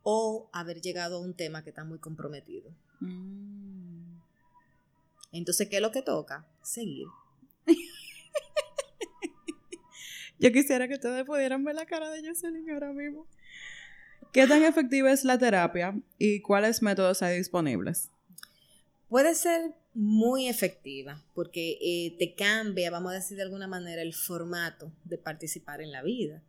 O 0.02 0.50
haber 0.52 0.82
llegado 0.82 1.18
a 1.18 1.22
un 1.22 1.36
tema 1.36 1.64
que 1.64 1.70
está 1.70 1.84
muy 1.84 2.00
comprometido. 2.00 2.72
Mm. 3.02 4.18
Entonces, 5.32 5.70
¿qué 5.70 5.76
es 5.76 5.82
lo 5.82 5.92
que 5.92 6.02
toca? 6.02 6.48
Seguir. 6.64 7.06
Yo 10.40 10.52
quisiera 10.52 10.88
que 10.88 10.96
ustedes 10.96 11.24
pudieran 11.26 11.64
ver 11.64 11.76
la 11.76 11.86
cara 11.86 12.10
de 12.12 12.28
Jocelyn 12.28 12.70
ahora 12.72 12.92
mismo. 12.92 13.26
¿Qué 14.34 14.48
tan 14.48 14.64
efectiva 14.64 15.12
es 15.12 15.24
la 15.24 15.38
terapia 15.38 15.98
y 16.18 16.42
cuáles 16.42 16.82
métodos 16.82 17.22
hay 17.22 17.38
disponibles? 17.38 18.10
Puede 19.08 19.34
ser 19.34 19.74
muy 19.94 20.50
efectiva 20.50 21.24
porque 21.34 21.78
eh, 21.82 22.18
te 22.20 22.36
cambia, 22.36 22.92
vamos 22.92 23.14
a 23.14 23.16
decir 23.16 23.38
de 23.38 23.44
alguna 23.44 23.68
manera, 23.68 24.02
el 24.02 24.14
formato 24.14 24.92
de 25.06 25.18
participar 25.18 25.82
en 25.82 25.92
la 25.92 26.04
vida. 26.04 26.42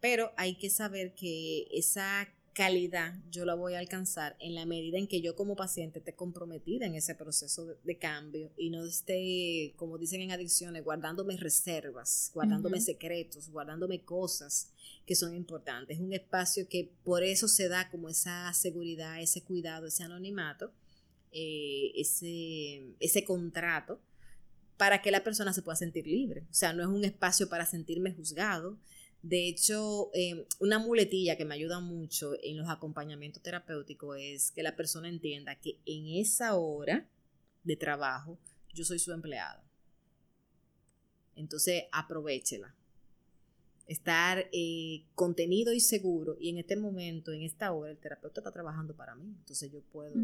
Pero 0.00 0.32
hay 0.36 0.56
que 0.56 0.68
saber 0.68 1.14
que 1.14 1.68
esa 1.70 2.28
calidad 2.52 3.14
yo 3.30 3.44
la 3.44 3.54
voy 3.54 3.74
a 3.74 3.78
alcanzar 3.78 4.36
en 4.40 4.54
la 4.54 4.66
medida 4.66 4.98
en 4.98 5.06
que 5.06 5.20
yo 5.20 5.36
como 5.36 5.56
paciente 5.56 6.00
esté 6.00 6.14
comprometida 6.14 6.86
en 6.86 6.94
ese 6.94 7.14
proceso 7.14 7.66
de, 7.66 7.98
cambio 7.98 8.50
y 8.56 8.70
no 8.70 8.84
esté, 8.84 9.74
como 9.76 9.98
dicen 9.98 10.20
en 10.20 10.32
adicciones, 10.32 10.84
guardándome 10.84 11.36
reservas, 11.36 12.30
guardándome 12.34 12.80
secretos, 12.80 13.50
guardándome 13.50 14.02
cosas 14.02 14.70
que 15.06 15.14
son 15.14 15.34
importantes. 15.34 15.96
Es 15.96 16.02
un 16.02 16.12
espacio 16.12 16.68
que 16.68 16.90
por 17.04 17.22
eso 17.22 17.48
se 17.48 17.68
da 17.68 17.90
como 17.90 18.08
esa 18.08 18.52
seguridad, 18.52 19.20
ese 19.20 19.42
cuidado, 19.42 19.86
ese 19.86 20.02
anonimato, 20.02 20.72
eh, 21.32 21.92
ese, 21.94 22.94
ese 23.00 23.24
contrato 23.24 24.00
para 24.76 25.02
que 25.02 25.10
la 25.10 25.24
persona 25.24 25.52
se 25.52 25.62
pueda 25.62 25.76
sentir 25.76 26.06
libre. 26.06 26.42
O 26.50 26.54
sea, 26.54 26.72
no 26.72 26.82
es 26.82 26.88
un 26.88 27.04
espacio 27.04 27.48
para 27.48 27.66
sentirme 27.66 28.12
juzgado, 28.12 28.78
de 29.22 29.48
hecho, 29.48 30.10
em, 30.14 30.44
una 30.60 30.78
muletilla 30.78 31.36
que 31.36 31.44
me 31.44 31.54
ayuda 31.54 31.80
mucho 31.80 32.32
en 32.42 32.56
los 32.56 32.68
acompañamientos 32.68 33.42
terapéuticos 33.42 34.16
es 34.20 34.52
que 34.52 34.62
la 34.62 34.76
persona 34.76 35.08
entienda 35.08 35.56
que 35.56 35.78
en 35.86 36.06
esa 36.20 36.56
hora 36.56 37.08
de 37.64 37.76
trabajo 37.76 38.38
yo 38.72 38.84
soy 38.84 38.98
su 38.98 39.12
empleado. 39.12 39.62
Entonces, 41.34 41.84
aprovechela. 41.92 42.74
Estar 43.88 44.48
eh, 44.52 45.04
contenido 45.14 45.72
y 45.72 45.80
seguro. 45.80 46.36
Y 46.38 46.50
en 46.50 46.58
este 46.58 46.76
momento, 46.76 47.32
en 47.32 47.42
esta 47.42 47.72
hora, 47.72 47.90
el 47.90 47.98
terapeuta 47.98 48.40
está 48.40 48.52
trabajando 48.52 48.94
para 48.94 49.14
mí. 49.14 49.34
Entonces, 49.38 49.72
yo 49.72 49.80
puedo 49.80 50.14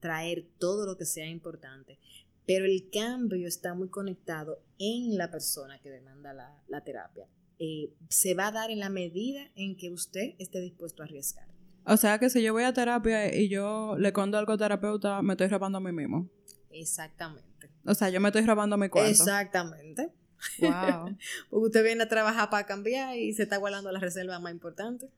traer 0.00 0.46
todo 0.58 0.86
lo 0.86 0.96
que 0.96 1.04
sea 1.04 1.28
importante. 1.28 1.98
Pero 2.46 2.64
el 2.64 2.88
cambio 2.90 3.46
está 3.46 3.74
muy 3.74 3.88
conectado 3.88 4.62
en 4.78 5.16
la 5.16 5.30
persona 5.30 5.80
que 5.80 5.90
demanda 5.90 6.32
la 6.32 6.84
terapia 6.84 7.28
eh, 7.62 7.92
se 8.08 8.34
va 8.34 8.46
a 8.46 8.52
dar 8.52 8.70
en 8.70 8.78
la 8.78 8.88
medida 8.88 9.42
en 9.54 9.76
que 9.76 9.90
usted 9.90 10.34
esté 10.38 10.60
dispuesto 10.60 11.02
a 11.02 11.04
arriesgar. 11.04 11.46
O 11.84 11.98
sea 11.98 12.18
que 12.18 12.30
si 12.30 12.42
yo 12.42 12.54
voy 12.54 12.64
a 12.64 12.72
terapia 12.72 13.34
y 13.34 13.50
yo 13.50 13.96
le 13.98 14.14
condo 14.14 14.38
algo 14.38 14.52
al 14.52 14.58
terapeuta, 14.58 15.20
me 15.20 15.34
estoy 15.34 15.48
robando 15.48 15.76
a 15.76 15.80
mí 15.82 15.92
mismo. 15.92 16.26
Exactamente. 16.70 17.70
O 17.84 17.94
sea, 17.94 18.08
yo 18.08 18.18
me 18.18 18.28
estoy 18.28 18.46
robando 18.46 18.76
a 18.76 18.78
mi 18.78 18.88
cuarto. 18.88 19.10
Exactamente. 19.10 20.10
Wow. 20.58 21.16
Porque 21.50 21.66
usted 21.66 21.84
viene 21.84 22.04
a 22.04 22.08
trabajar 22.08 22.48
para 22.48 22.64
cambiar 22.64 23.18
y 23.18 23.34
se 23.34 23.42
está 23.42 23.58
guardando 23.58 23.92
las 23.92 24.00
reservas 24.00 24.40
más 24.40 24.52
importantes. 24.52 25.10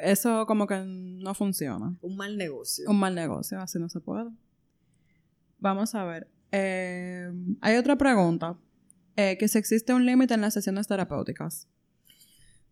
Eso 0.00 0.46
como 0.46 0.66
que 0.66 0.82
no 0.86 1.34
funciona. 1.34 1.94
Un 2.00 2.16
mal 2.16 2.38
negocio. 2.38 2.88
Un 2.88 2.98
mal 2.98 3.14
negocio, 3.14 3.60
así 3.60 3.78
no 3.78 3.90
se 3.90 4.00
puede. 4.00 4.30
Vamos 5.58 5.94
a 5.94 6.04
ver. 6.04 6.26
Eh, 6.52 7.30
hay 7.60 7.76
otra 7.76 7.96
pregunta 7.96 8.56
eh, 9.16 9.36
que 9.38 9.48
si 9.48 9.58
existe 9.58 9.94
un 9.94 10.06
límite 10.06 10.34
en 10.34 10.40
las 10.40 10.54
sesiones 10.54 10.88
terapéuticas. 10.88 11.68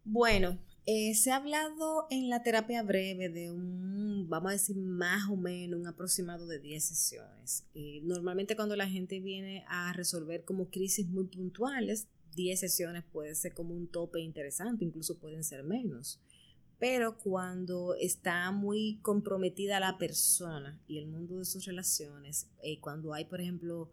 Bueno, 0.04 0.58
eh, 0.84 1.14
se 1.14 1.30
ha 1.30 1.36
hablado 1.36 2.06
en 2.10 2.28
la 2.28 2.42
terapia 2.42 2.82
breve 2.82 3.28
de 3.28 3.52
un, 3.52 4.28
vamos 4.28 4.50
a 4.50 4.52
decir, 4.52 4.76
más 4.76 5.28
o 5.30 5.36
menos 5.36 5.78
un 5.78 5.86
aproximado 5.86 6.46
de 6.48 6.58
10 6.58 6.84
sesiones. 6.84 7.64
Eh, 7.74 8.00
normalmente 8.02 8.56
cuando 8.56 8.74
la 8.74 8.88
gente 8.88 9.20
viene 9.20 9.64
a 9.68 9.92
resolver 9.92 10.44
como 10.44 10.70
crisis 10.70 11.06
muy 11.06 11.26
puntuales, 11.26 12.08
10 12.34 12.58
sesiones 12.58 13.04
puede 13.12 13.34
ser 13.36 13.54
como 13.54 13.74
un 13.74 13.86
tope 13.86 14.20
interesante, 14.20 14.84
incluso 14.84 15.18
pueden 15.18 15.44
ser 15.44 15.62
menos. 15.62 16.20
Pero 16.80 17.16
cuando 17.16 17.94
está 17.94 18.50
muy 18.50 18.98
comprometida 19.02 19.78
la 19.78 19.98
persona 19.98 20.80
y 20.88 20.98
el 20.98 21.06
mundo 21.06 21.38
de 21.38 21.44
sus 21.44 21.64
relaciones, 21.64 22.48
cuando 22.80 23.14
hay, 23.14 23.26
por 23.26 23.40
ejemplo, 23.40 23.92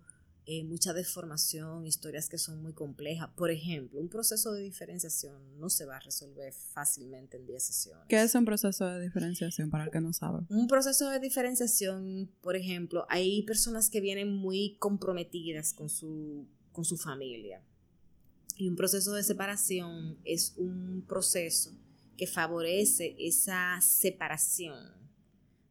eh, 0.52 0.64
mucha 0.64 0.94
deformación, 0.94 1.86
historias 1.86 2.28
que 2.28 2.40
son 2.40 2.64
muy 2.64 2.74
complejas. 2.74 3.30
Por 3.36 3.52
ejemplo, 3.52 4.00
un 4.00 4.10
proceso 4.10 4.52
de 4.52 4.64
diferenciación 4.64 5.60
no 5.60 5.70
se 5.70 5.86
va 5.86 5.98
a 5.98 6.00
resolver 6.00 6.52
fácilmente 6.52 7.38
en 7.38 7.46
10 7.46 7.64
sesiones. 7.64 8.06
¿Qué 8.10 8.20
es 8.20 8.34
un 8.34 8.46
proceso 8.46 8.88
de 8.88 9.00
diferenciación 9.00 9.70
para 9.70 9.84
el 9.84 9.92
que 9.92 10.02
no 10.02 10.12
sabe? 10.12 10.40
Un 10.50 10.66
proceso 10.66 11.08
de 11.12 11.20
diferenciación, 11.20 12.32
por 12.42 12.56
ejemplo, 12.56 13.06
hay 13.10 13.44
personas 13.44 13.92
que 13.92 14.02
vienen 14.02 14.34
muy 14.34 14.76
comprometidas 14.80 15.72
con 15.72 15.88
su, 15.88 16.48
con 16.72 16.84
su 16.84 16.98
familia. 16.98 17.62
Y 18.58 18.70
un 18.70 18.76
proceso 18.76 19.14
de 19.14 19.22
separación 19.22 20.18
es 20.26 20.56
un 20.58 21.06
proceso 21.08 21.78
que 22.18 22.26
favorece 22.26 23.16
esa 23.20 23.80
separación, 23.82 24.96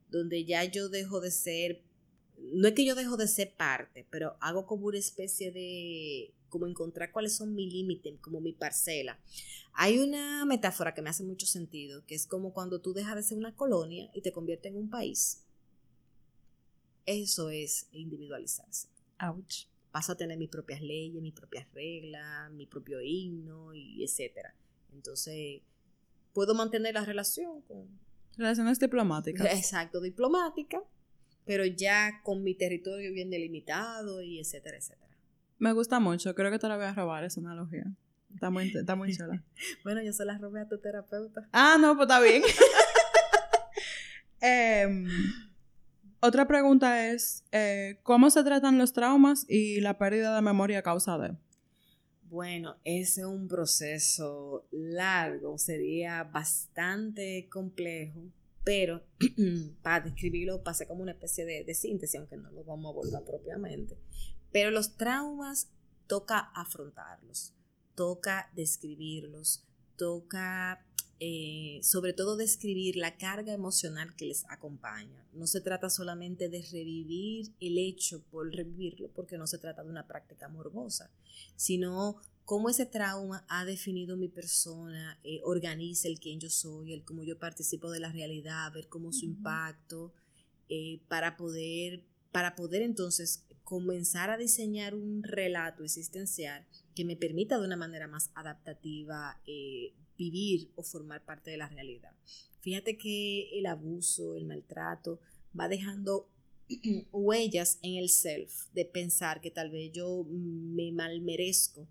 donde 0.09 0.45
ya 0.45 0.63
yo 0.63 0.89
dejo 0.89 1.21
de 1.21 1.33
ser 1.33 1.88
no 2.41 2.69
es 2.69 2.75
que 2.75 2.85
yo 2.85 2.95
dejo 2.95 3.17
de 3.17 3.29
ser 3.29 3.55
parte, 3.55 4.07
pero 4.11 4.37
hago 4.41 4.67
como 4.67 4.87
una 4.87 4.99
especie 4.99 5.51
de, 5.51 6.35
como 6.49 6.67
encontrar 6.67 7.13
cuáles 7.13 7.37
son 7.37 7.55
mis 7.55 7.73
límites, 7.73 8.19
como 8.21 8.41
mi 8.41 8.53
parcela. 8.53 9.19
Hay 9.75 9.99
una 9.99 10.45
metáfora 10.45 10.95
que 10.95 11.03
me 11.03 11.11
hace 11.11 11.25
mucho 11.25 11.47
sentido, 11.47 12.05
que 12.07 12.15
es 12.15 12.27
como 12.27 12.53
cuando 12.53 12.81
tú 12.81 12.93
dejas 12.93 13.17
de 13.17 13.23
ser 13.23 13.39
una 13.39 13.55
colonia 13.55 14.11
y 14.15 14.23
te 14.23 14.33
conviertes 14.33 14.73
en 14.73 14.79
un 14.79 14.91
país. 14.91 15.45
Eso 17.07 17.51
es 17.51 17.89
individualizarse. 17.93 18.89
Ouch. 19.21 19.67
Paso 19.91 20.13
a 20.13 20.17
tener 20.17 20.37
mis 20.37 20.51
propias 20.51 20.83
leyes, 20.83 21.23
mis 21.23 21.33
propias 21.33 21.67
reglas, 21.73 22.51
mi 22.53 22.67
propio 22.67 23.01
himno 23.01 23.73
y 23.75 24.05
etcétera. 24.05 24.55
Entonces, 24.93 25.63
puedo 26.35 26.55
mantener 26.55 26.95
la 26.95 27.05
relación 27.05 27.63
con... 27.63 27.89
Relaciones 28.37 28.79
diplomáticas. 28.79 29.47
Exacto, 29.53 30.01
diplomática, 30.01 30.83
pero 31.49 31.65
ya 31.65 32.21
con 32.23 32.45
mi 32.45 32.55
territorio 32.55 33.11
bien 33.11 33.31
delimitado 33.31 34.21
y 34.21 34.39
etcétera, 34.39 34.77
etcétera. 34.77 35.17
Me 35.59 35.73
gusta 35.73 35.99
mucho, 35.99 36.35
creo 36.35 36.51
que 36.51 36.59
te 36.59 36.69
la 36.69 36.77
voy 36.77 36.85
a 36.85 36.93
robar 36.93 37.25
esa 37.25 37.41
analogía. 37.41 37.87
Está 38.35 38.51
muy, 38.51 38.69
está 38.69 38.95
muy 38.95 39.17
chula. 39.17 39.43
bueno, 39.83 40.03
yo 40.03 40.13
se 40.13 40.27
la 40.27 40.37
robé 40.37 40.61
a 40.61 40.69
tu 40.69 40.79
terapeuta. 40.79 41.49
Ah, 41.53 41.79
no, 41.81 41.97
pues 41.97 42.07
está 42.07 42.21
bien. 42.21 42.43
Em, 44.41 45.09
otra 46.21 46.47
pregunta 46.47 47.09
es, 47.09 47.43
eh, 47.51 47.99
¿cómo 48.05 48.31
se 48.31 48.45
tratan 48.45 48.79
los 48.79 48.93
traumas 48.93 49.45
y 49.49 49.81
la 49.81 49.99
pérdida 49.99 50.37
de 50.37 50.43
memoria 50.43 50.79
a 50.79 50.83
causa 50.83 51.19
de? 51.19 51.35
Bueno, 52.31 52.77
ese 52.85 53.23
es 53.23 53.27
un 53.27 53.49
proceso 53.49 54.69
largo, 54.71 55.59
sería 55.59 56.23
bastante 56.23 57.49
complejo 57.51 58.31
pero 58.69 59.03
para 59.83 60.05
describirlo 60.05 60.63
pasé 60.63 60.87
como 60.87 61.01
una 61.01 61.13
especie 61.13 61.47
de, 61.47 61.75
síntesis, 61.75 62.21
aunque 62.21 62.37
no 62.37 62.51
lo 62.51 62.65
vamos 62.65 62.85
a 62.85 62.91
abordar 62.91 63.25
propiamente. 63.25 63.97
Pero 64.53 64.71
los 64.71 64.99
traumas 64.99 65.71
toca 66.07 66.39
afrontarlos, 66.55 67.55
toca 67.95 68.51
describirlos, 68.55 69.65
toca 69.97 70.85
eh, 71.19 71.81
sobre 71.83 72.13
todo 72.13 72.37
describir 72.37 72.97
la 72.97 73.17
carga 73.17 73.55
emocional 73.55 74.15
que 74.17 74.27
les 74.27 74.45
acompaña. 74.51 75.27
No 75.33 75.47
se 75.47 75.63
trata 75.63 75.89
solamente 75.89 76.51
de 76.51 76.61
revivir 76.71 77.55
el 77.61 77.79
hecho 77.79 78.23
por 78.31 78.55
revivirlo, 78.55 79.09
porque 79.15 79.39
no 79.39 79.47
se 79.47 79.57
trata 79.57 79.83
de 79.83 79.89
una 79.89 80.07
práctica 80.07 80.47
morbosa, 80.51 81.11
sino 81.57 82.21
cómo 82.49 82.71
ese 82.71 82.87
trauma 82.87 83.45
ha 83.47 83.67
definido 83.67 84.17
mi 84.17 84.29
persona, 84.31 85.21
eh, 85.23 85.43
organiza 85.45 86.09
el 86.09 86.19
quién 86.19 86.41
yo 86.41 86.49
soy, 86.49 86.95
el 86.95 87.05
cómo 87.05 87.23
yo 87.23 87.39
participo 87.39 87.91
de 87.91 88.01
la 88.01 88.11
realidad, 88.11 88.73
ver 88.73 88.89
cómo 88.89 89.13
su 89.13 89.27
impacto, 89.27 90.15
eh, 90.71 91.03
para, 91.09 91.37
poder, 91.37 92.05
para 92.33 92.57
poder 92.57 92.81
entonces 92.81 93.45
comenzar 93.65 94.31
a 94.31 94.39
diseñar 94.39 94.95
un 94.95 95.23
relato 95.23 95.85
existencial 95.85 96.67
que 96.95 97.05
me 97.05 97.17
permita 97.17 97.59
de 97.59 97.67
una 97.67 97.77
manera 97.77 98.09
más 98.09 98.31
adaptativa 98.35 99.39
eh, 99.47 99.93
vivir 100.17 100.73
o 100.75 100.83
formar 100.83 101.27
parte 101.27 101.51
de 101.51 101.59
la 101.59 101.69
realidad. 101.69 102.15
Fíjate 102.61 102.97
que 102.97 103.59
el 103.59 103.67
abuso, 103.67 104.37
el 104.37 104.47
maltrato, 104.47 105.21
va 105.53 105.69
dejando 105.69 106.31
huellas 107.13 107.79
en 107.83 107.97
el 107.97 108.09
self, 108.09 108.71
de 108.73 108.87
pensar 108.87 109.43
que 109.43 109.51
tal 109.51 109.71
vez 109.71 109.93
yo 109.93 110.25
me 110.31 110.93
mal 110.93 111.21
merezco 111.21 111.87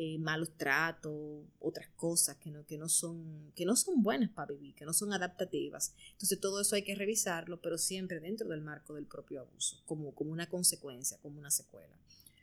eh, 0.00 0.16
malos 0.16 0.56
tratos, 0.56 1.44
otras 1.58 1.88
cosas 1.96 2.36
que 2.36 2.52
no, 2.52 2.64
que, 2.64 2.78
no 2.78 2.88
son, 2.88 3.50
que 3.56 3.64
no 3.66 3.74
son 3.74 4.00
buenas 4.00 4.30
para 4.30 4.52
vivir, 4.52 4.72
que 4.76 4.84
no 4.84 4.92
son 4.92 5.12
adaptativas. 5.12 5.92
Entonces 6.12 6.38
todo 6.38 6.60
eso 6.60 6.76
hay 6.76 6.84
que 6.84 6.94
revisarlo, 6.94 7.60
pero 7.60 7.78
siempre 7.78 8.20
dentro 8.20 8.48
del 8.48 8.60
marco 8.60 8.94
del 8.94 9.06
propio 9.06 9.40
abuso, 9.40 9.82
como, 9.86 10.14
como 10.14 10.30
una 10.30 10.48
consecuencia, 10.48 11.18
como 11.18 11.40
una 11.40 11.50
secuela. 11.50 11.92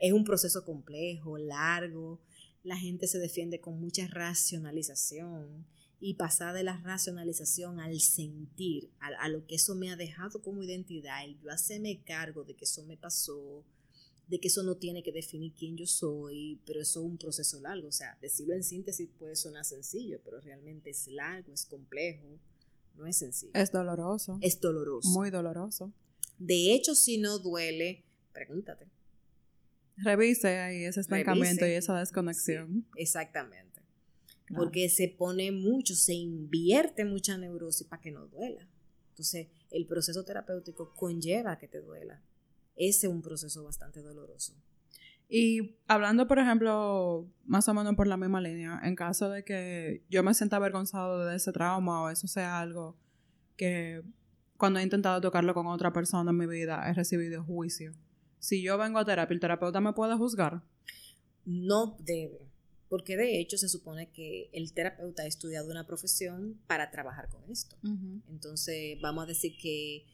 Es 0.01 0.11
un 0.11 0.25
proceso 0.25 0.65
complejo, 0.65 1.37
largo, 1.37 2.19
la 2.61 2.75
gente 2.75 3.07
se 3.07 3.19
defiende 3.19 3.61
con 3.61 3.79
mucha 3.79 4.05
racionalización 4.07 5.65
y 6.01 6.15
pasar 6.15 6.53
de 6.53 6.63
la 6.63 6.75
racionalización 6.81 7.79
al 7.79 7.97
sentir, 8.01 8.91
a, 8.99 9.07
a, 9.23 9.29
lo 9.29 9.47
que 9.47 9.55
eso 9.55 9.75
me 9.75 9.91
ha 9.91 9.95
dejado 9.95 10.41
como 10.41 10.61
identidad, 10.61 11.23
el 11.23 11.39
yo 11.39 11.51
hacerme 11.51 12.03
cargo 12.03 12.43
de 12.43 12.53
que 12.53 12.65
eso 12.65 12.83
me 12.83 12.97
pasó, 12.97 13.63
de 14.27 14.39
que 14.39 14.47
eso 14.47 14.63
no 14.63 14.75
tiene 14.75 15.03
que 15.03 15.11
definir 15.11 15.53
quién 15.53 15.77
yo 15.77 15.85
soy, 15.85 16.59
pero 16.65 16.81
eso 16.81 16.99
es 17.01 17.05
un 17.05 17.17
proceso 17.17 17.59
largo. 17.59 17.87
O 17.87 17.91
sea, 17.91 18.17
decirlo 18.21 18.55
en 18.55 18.63
síntesis 18.63 19.09
puede 19.19 19.35
sonar 19.35 19.65
sencillo, 19.65 20.19
pero 20.23 20.39
realmente 20.41 20.89
es 20.89 21.07
largo, 21.07 21.53
es 21.53 21.65
complejo, 21.65 22.39
no 22.95 23.05
es 23.05 23.17
sencillo. 23.17 23.51
Es 23.53 23.71
doloroso. 23.71 24.39
Es 24.41 24.59
doloroso. 24.59 25.09
Muy 25.09 25.29
doloroso. 25.29 25.93
De 26.39 26.73
hecho, 26.73 26.95
si 26.95 27.17
no 27.17 27.39
duele, 27.39 28.03
pregúntate. 28.33 28.87
Revise 29.97 30.59
ahí 30.59 30.83
ese 30.83 31.01
estancamiento 31.01 31.65
y 31.65 31.71
esa 31.71 31.99
desconexión. 31.99 32.85
exactamente. 32.95 33.63
Porque 34.55 34.89
se 34.89 35.07
pone 35.07 35.51
mucho, 35.51 35.95
se 35.95 36.13
invierte 36.13 37.03
mucha 37.03 37.35
neurosis 37.35 37.87
para 37.87 38.01
que 38.01 38.11
no 38.11 38.27
duela. 38.27 38.67
Entonces, 39.09 39.47
el 39.71 39.87
proceso 39.87 40.23
terapéutico 40.23 40.93
conlleva 40.93 41.57
que 41.57 41.67
te 41.67 41.81
duela 41.81 42.21
es 42.75 43.03
un 43.03 43.21
proceso 43.21 43.63
bastante 43.63 44.01
doloroso. 44.01 44.53
Y 45.27 45.75
hablando, 45.87 46.27
por 46.27 46.37
ejemplo, 46.39 47.27
más 47.45 47.67
o 47.67 47.73
menos 47.73 47.95
por 47.95 48.07
la 48.07 48.17
misma 48.17 48.41
línea, 48.41 48.79
en 48.83 48.95
caso 48.95 49.29
de 49.29 49.43
que 49.43 50.03
yo 50.09 50.21
me 50.23 50.33
sienta 50.33 50.57
avergonzado 50.57 51.25
de 51.25 51.35
ese 51.35 51.51
trauma 51.51 52.03
o 52.03 52.09
eso 52.09 52.27
sea 52.27 52.59
algo 52.59 52.95
que 53.57 54.03
cuando 54.57 54.79
he 54.79 54.83
intentado 54.83 55.19
tocarlo 55.21 55.53
con 55.53 55.67
otra 55.67 55.91
persona 55.91 56.31
en 56.31 56.37
mi 56.37 56.45
vida 56.45 56.87
he 56.87 56.93
recibido 56.93 57.43
juicio. 57.43 57.93
Si 58.39 58.61
yo 58.61 58.77
vengo 58.77 58.99
a 58.99 59.05
terapia, 59.05 59.33
¿el 59.33 59.39
terapeuta 59.39 59.81
me 59.81 59.93
puede 59.93 60.15
juzgar? 60.15 60.61
No 61.45 61.97
debe, 61.99 62.47
porque 62.89 63.17
de 63.17 63.39
hecho 63.39 63.57
se 63.57 63.69
supone 63.69 64.11
que 64.11 64.49
el 64.53 64.73
terapeuta 64.73 65.23
ha 65.23 65.27
estudiado 65.27 65.71
una 65.71 65.87
profesión 65.87 66.59
para 66.67 66.91
trabajar 66.91 67.29
con 67.29 67.49
esto. 67.49 67.75
Entonces, 68.29 68.99
vamos 69.01 69.23
a 69.23 69.27
decir 69.27 69.57
que 69.57 70.05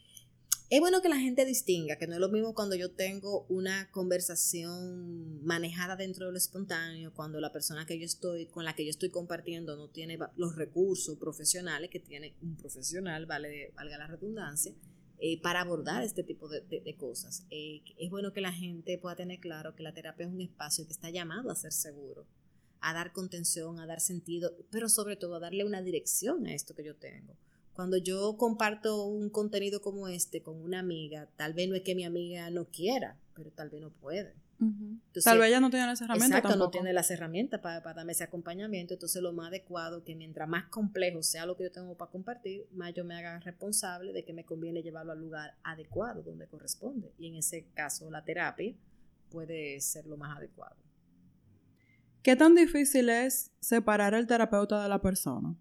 es 0.72 0.80
bueno 0.80 1.02
que 1.02 1.10
la 1.10 1.20
gente 1.20 1.44
distinga, 1.44 1.98
que 1.98 2.08
no 2.08 2.14
es 2.14 2.22
lo 2.22 2.30
mismo 2.30 2.56
cuando 2.56 2.78
yo 2.78 2.92
tengo 2.92 3.46
una 3.50 3.92
conversación 3.92 5.44
manejada 5.44 5.98
dentro 5.98 6.28
de 6.28 6.32
lo 6.32 6.38
espontáneo, 6.38 7.14
cuando 7.14 7.42
la 7.42 7.52
persona 7.52 7.86
que 7.86 8.00
yo 8.00 8.06
estoy, 8.06 8.46
con 8.46 8.64
la 8.64 8.74
que 8.74 8.86
yo 8.86 8.90
estoy 8.90 9.10
compartiendo 9.10 9.76
no 9.76 9.90
tiene 9.90 10.18
los 10.38 10.56
recursos 10.56 11.18
profesionales 11.18 11.90
que 11.90 12.00
tiene 12.00 12.38
un 12.42 12.56
profesional, 12.56 13.26
vale, 13.26 13.74
valga 13.76 13.98
la 13.98 14.08
redundancia, 14.08 14.74
eh, 15.20 15.42
para 15.42 15.60
abordar 15.60 16.04
este 16.04 16.24
tipo 16.24 16.48
de, 16.48 16.96
cosas. 16.98 17.46
Eh, 17.50 17.82
es 17.98 18.10
bueno 18.10 18.32
que 18.32 18.40
la 18.40 18.54
gente 18.54 18.98
pueda 18.98 19.18
tener 19.18 19.42
claro 19.42 19.76
que 19.76 19.84
la 19.84 19.94
terapia 19.94 20.26
es 20.26 20.32
un 20.32 20.40
espacio 20.40 20.86
que 20.86 20.94
está 20.94 21.10
llamado 21.10 21.52
a 21.52 21.56
ser 21.56 21.74
seguro, 21.74 22.26
a 22.80 22.94
dar 22.94 23.12
contención, 23.12 23.78
a 23.82 23.86
dar 23.86 24.00
sentido, 24.00 24.56
pero 24.70 24.88
sobre 24.88 25.18
todo 25.18 25.36
a 25.36 25.40
darle 25.42 25.66
una 25.66 25.82
dirección 25.82 26.48
a 26.48 26.54
esto 26.54 26.74
que 26.76 26.86
yo 26.86 26.96
tengo 26.96 27.36
cuando 27.74 27.98
yo 27.98 28.38
comparto 28.38 29.06
un 29.06 29.30
contenido 29.30 29.82
como 29.82 30.08
este 30.08 30.42
con 30.42 30.62
una 30.62 30.80
amiga, 30.80 31.30
tal 31.38 31.54
vez 31.54 31.70
no 31.70 31.76
es 31.76 31.82
que 31.82 31.96
mi 31.96 32.04
amiga 32.04 32.50
no 32.50 32.66
quiera, 32.66 33.18
pero 33.34 33.52
tal 33.52 33.70
vez 33.70 33.82
no 33.82 33.92
puede. 33.92 34.36
tal 35.24 35.40
vez 35.40 35.48
ella 35.48 35.60
no 35.60 35.70
tiene 35.70 35.86
las 35.86 36.02
herramientas. 36.02 36.40
Exacto, 36.40 36.58
no 36.58 36.70
tiene 36.70 36.94
las 36.94 37.10
herramientas 37.12 37.62
para, 37.62 37.80
darme 37.80 38.12
ese 38.12 38.24
acompañamiento. 38.24 38.94
Entonces, 38.94 39.22
lo 39.22 39.32
más 39.32 39.48
adecuado 39.48 40.04
que 40.04 40.16
mientras 40.16 40.50
más 40.50 40.66
complejo 40.66 41.24
sea 41.24 41.46
lo 41.46 41.56
que 41.56 41.64
yo 41.64 41.72
tengo 41.72 41.96
para 41.96 42.12
compartir, 42.12 42.68
más 42.74 42.94
yo 42.94 43.06
me 43.06 43.16
haga 43.16 43.40
responsable 43.40 44.12
de 44.12 44.26
que 44.26 44.34
me 44.34 44.46
conviene 44.46 44.84
llevarlo 44.84 45.14
al 45.14 45.20
lugar 45.20 45.56
adecuado 45.64 46.22
donde 46.24 46.48
corresponde. 46.48 47.14
Y 47.18 47.28
en 47.28 47.36
ese 47.36 47.68
caso, 47.74 48.12
la 48.12 48.24
terapia 48.24 48.76
puede 49.30 49.80
ser 49.80 50.06
lo 50.06 50.18
más 50.18 50.38
adecuado. 50.38 50.76
¿Qué 52.22 52.36
tan 52.36 52.54
difícil 52.54 53.10
es 53.10 53.52
separar 53.60 54.14
el 54.14 54.28
terapeuta 54.28 54.84
de 54.84 54.90
la 54.90 55.02
persona? 55.02 55.56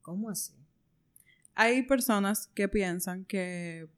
¿Cómo 0.00 0.30
así? 0.30 0.61
Hay 1.54 1.82
personas 1.82 2.48
que 2.48 2.68
piensan 2.68 3.24
que 3.24 3.88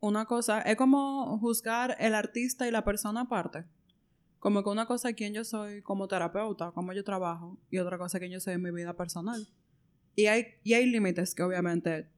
una 0.00 0.26
cosa 0.26 0.60
es 0.62 0.76
como 0.76 1.38
juzgar 1.38 1.96
el 1.98 2.14
artista 2.14 2.66
y 2.66 2.70
la 2.70 2.84
persona 2.84 3.22
aparte. 3.22 3.64
Como 4.38 4.62
que 4.62 4.70
una 4.70 4.86
cosa 4.86 5.10
es 5.10 5.16
quién 5.16 5.34
yo 5.34 5.44
soy 5.44 5.82
como 5.82 6.06
terapeuta, 6.08 6.70
cómo 6.72 6.92
yo 6.92 7.02
trabajo, 7.02 7.58
y 7.70 7.78
otra 7.78 7.98
cosa 7.98 8.18
es 8.18 8.20
quién 8.20 8.32
yo 8.32 8.40
soy 8.40 8.54
en 8.54 8.62
mi 8.62 8.70
vida 8.70 8.94
personal. 8.94 9.48
Y 10.14 10.26
hay, 10.26 10.46
y 10.62 10.74
hay 10.74 10.86
límites 10.86 11.34
que 11.34 11.42
obviamente 11.42 12.08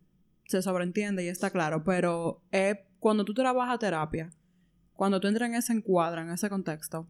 se 0.46 0.62
sobreentiende 0.62 1.24
y 1.24 1.28
está 1.28 1.50
claro, 1.50 1.84
pero 1.84 2.42
cuando 2.98 3.24
tú 3.24 3.34
trabajas 3.34 3.78
terapia, 3.78 4.30
cuando 4.94 5.20
tú 5.20 5.28
entras 5.28 5.48
en 5.48 5.54
ese 5.54 5.72
encuadro, 5.72 6.20
en 6.20 6.30
ese 6.30 6.48
contexto, 6.48 7.06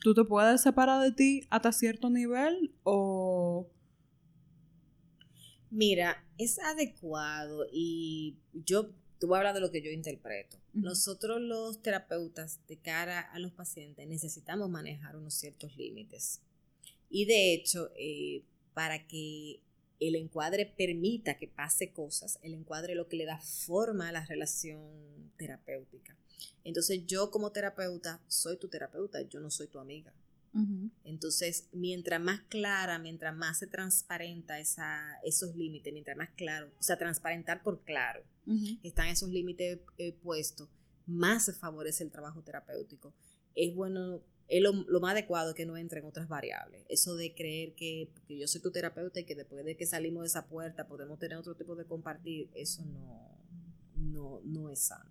¿tú 0.00 0.14
te 0.14 0.24
puedes 0.24 0.60
separar 0.60 1.00
de 1.02 1.12
ti 1.12 1.46
hasta 1.50 1.72
cierto 1.72 2.10
nivel 2.10 2.74
o...? 2.82 3.68
Mira, 5.74 6.22
es 6.36 6.58
adecuado 6.58 7.66
y 7.72 8.36
yo 8.52 8.90
te 9.18 9.24
voy 9.24 9.36
a 9.36 9.38
hablar 9.38 9.54
de 9.54 9.60
lo 9.60 9.70
que 9.70 9.80
yo 9.80 9.90
interpreto. 9.90 10.58
Nosotros 10.74 11.40
los 11.40 11.80
terapeutas 11.80 12.60
de 12.68 12.76
cara 12.76 13.20
a 13.20 13.38
los 13.38 13.52
pacientes 13.52 14.06
necesitamos 14.06 14.68
manejar 14.68 15.16
unos 15.16 15.32
ciertos 15.32 15.74
límites. 15.78 16.42
Y 17.08 17.24
de 17.24 17.54
hecho, 17.54 17.90
eh, 17.96 18.44
para 18.74 19.06
que 19.06 19.62
el 19.98 20.16
encuadre 20.16 20.66
permita 20.66 21.38
que 21.38 21.48
pase 21.48 21.90
cosas, 21.90 22.38
el 22.42 22.52
encuadre 22.52 22.92
es 22.92 22.98
lo 22.98 23.08
que 23.08 23.16
le 23.16 23.24
da 23.24 23.40
forma 23.40 24.10
a 24.10 24.12
la 24.12 24.26
relación 24.26 25.32
terapéutica. 25.38 26.18
Entonces 26.64 27.06
yo 27.06 27.30
como 27.30 27.50
terapeuta 27.50 28.22
soy 28.28 28.58
tu 28.58 28.68
terapeuta, 28.68 29.22
yo 29.22 29.40
no 29.40 29.50
soy 29.50 29.68
tu 29.68 29.78
amiga. 29.78 30.12
Entonces, 31.04 31.68
mientras 31.72 32.20
más 32.20 32.42
clara, 32.42 32.98
mientras 32.98 33.34
más 33.34 33.58
se 33.58 33.66
transparenta 33.66 34.60
esa, 34.60 35.18
esos 35.24 35.56
límites, 35.56 35.92
mientras 35.92 36.16
más 36.16 36.28
claro, 36.36 36.70
o 36.78 36.82
sea, 36.82 36.98
transparentar 36.98 37.62
por 37.62 37.82
claro, 37.84 38.22
están 38.82 39.08
esos 39.08 39.30
límites 39.30 39.80
eh, 39.96 40.12
puestos, 40.12 40.68
más 41.06 41.46
se 41.46 41.54
favorece 41.54 42.04
el 42.04 42.10
trabajo 42.10 42.42
terapéutico. 42.42 43.14
Es 43.54 43.74
bueno 43.74 44.22
es 44.48 44.62
lo, 44.62 45.00
más 45.00 45.12
adecuado 45.12 45.54
que 45.54 45.64
no 45.64 45.78
entren 45.78 46.04
otras 46.04 46.28
variables. 46.28 46.84
Eso 46.90 47.16
de 47.16 47.34
creer 47.34 47.74
que, 47.74 48.10
yo 48.28 48.46
soy 48.46 48.60
tu 48.60 48.70
terapeuta 48.70 49.20
y 49.20 49.24
que 49.24 49.34
después 49.34 49.64
de 49.64 49.76
que 49.78 49.86
salimos 49.86 50.24
de 50.24 50.26
esa 50.26 50.46
puerta 50.46 50.86
podemos 50.86 51.18
tener 51.18 51.38
otro 51.38 51.54
tipo 51.54 51.74
de 51.74 51.86
compartir, 51.86 52.50
eso 52.54 52.84
no, 52.84 53.38
no, 53.94 54.40
no 54.44 54.68
es 54.68 54.80
sano. 54.80 55.10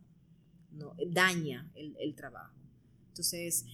No, 0.71 0.95
daña 1.07 1.69
el, 1.73 1.95
el 1.99 2.13
trabajo. 2.15 2.55
Entonces, 3.07 3.65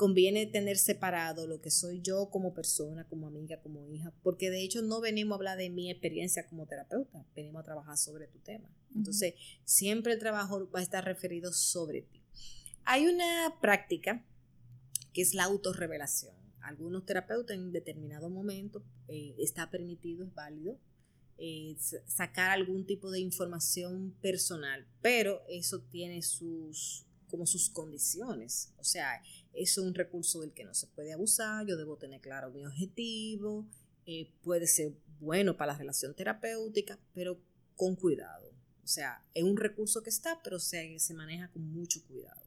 conviene 0.00 0.46
tener 0.46 0.78
separado 0.78 1.46
lo 1.46 1.60
que 1.60 1.70
soy 1.70 2.00
yo 2.00 2.30
como 2.30 2.54
persona, 2.54 3.06
como 3.06 3.26
amiga, 3.26 3.60
como 3.60 3.86
hija, 3.86 4.14
porque 4.22 4.48
de 4.48 4.62
hecho 4.62 4.80
no 4.80 5.02
venimos 5.02 5.32
a 5.32 5.36
hablar 5.36 5.58
de 5.58 5.68
mi 5.68 5.90
experiencia 5.90 6.48
como 6.48 6.64
terapeuta, 6.64 7.26
venimos 7.36 7.60
a 7.60 7.64
trabajar 7.66 7.98
sobre 7.98 8.26
tu 8.26 8.38
tema. 8.38 8.74
Entonces, 8.96 9.34
siempre 9.66 10.14
el 10.14 10.18
trabajo 10.18 10.70
va 10.70 10.80
a 10.80 10.82
estar 10.82 11.04
referido 11.04 11.52
sobre 11.52 12.00
ti. 12.00 12.22
Hay 12.84 13.08
una 13.08 13.58
práctica 13.60 14.24
que 15.12 15.20
es 15.20 15.34
la 15.34 15.44
autorrevelación. 15.44 16.34
Algunos 16.62 17.04
terapeutas 17.04 17.54
en 17.54 17.70
determinado 17.70 18.30
momento 18.30 18.82
eh, 19.06 19.34
está 19.38 19.68
permitido, 19.68 20.24
es 20.24 20.32
válido, 20.32 20.78
eh, 21.36 21.76
sacar 22.06 22.52
algún 22.52 22.86
tipo 22.86 23.10
de 23.10 23.20
información 23.20 24.16
personal, 24.22 24.86
pero 25.02 25.42
eso 25.50 25.82
tiene 25.90 26.22
sus 26.22 27.04
como 27.30 27.46
sus 27.46 27.70
condiciones. 27.70 28.72
O 28.78 28.84
sea, 28.84 29.22
es 29.52 29.78
un 29.78 29.94
recurso 29.94 30.40
del 30.40 30.52
que 30.52 30.64
no 30.64 30.74
se 30.74 30.86
puede 30.88 31.12
abusar, 31.12 31.66
yo 31.66 31.76
debo 31.76 31.96
tener 31.96 32.20
claro 32.20 32.50
mi 32.50 32.64
objetivo, 32.64 33.66
eh, 34.06 34.30
puede 34.42 34.66
ser 34.66 34.92
bueno 35.20 35.56
para 35.56 35.72
la 35.72 35.78
relación 35.78 36.14
terapéutica, 36.14 36.98
pero 37.14 37.40
con 37.76 37.96
cuidado. 37.96 38.50
O 38.82 38.88
sea, 38.88 39.24
es 39.34 39.44
un 39.44 39.56
recurso 39.56 40.02
que 40.02 40.10
está, 40.10 40.40
pero 40.42 40.58
se, 40.58 40.98
se 40.98 41.14
maneja 41.14 41.48
con 41.50 41.62
mucho 41.72 42.04
cuidado. 42.06 42.40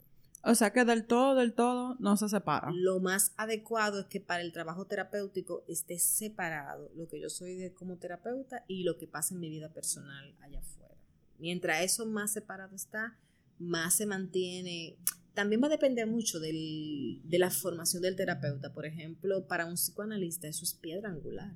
O 0.45 0.55
sea 0.55 0.73
que 0.73 0.83
del 0.83 1.05
todo, 1.05 1.35
del 1.35 1.53
todo, 1.53 1.95
no 1.99 2.17
se 2.17 2.27
separa. 2.27 2.69
Lo 2.73 2.99
más 2.99 3.31
adecuado 3.37 4.01
es 4.01 4.05
que 4.07 4.19
para 4.19 4.41
el 4.41 4.51
trabajo 4.51 4.85
terapéutico 4.85 5.63
esté 5.69 5.97
separado 5.99 6.91
lo 6.95 7.07
que 7.07 7.21
yo 7.21 7.29
soy 7.29 7.55
de 7.55 7.73
como 7.73 7.95
terapeuta 7.95 8.65
y 8.67 8.83
lo 8.83 8.97
que 8.97 9.07
pasa 9.07 9.33
en 9.33 9.39
mi 9.39 9.49
vida 9.49 9.69
personal 9.69 10.35
allá 10.41 10.59
afuera. 10.59 10.95
Mientras 11.39 11.81
eso 11.81 12.05
más 12.05 12.33
separado 12.33 12.75
está, 12.75 13.17
más 13.59 13.95
se 13.95 14.05
mantiene. 14.05 14.97
También 15.33 15.61
va 15.61 15.67
a 15.67 15.71
depender 15.71 16.07
mucho 16.07 16.39
de 16.39 17.19
la 17.31 17.49
formación 17.49 18.01
del 18.01 18.15
terapeuta. 18.15 18.73
Por 18.73 18.85
ejemplo, 18.85 19.47
para 19.47 19.65
un 19.65 19.75
psicoanalista 19.75 20.47
eso 20.47 20.63
es 20.63 20.73
piedra 20.73 21.09
angular. 21.09 21.55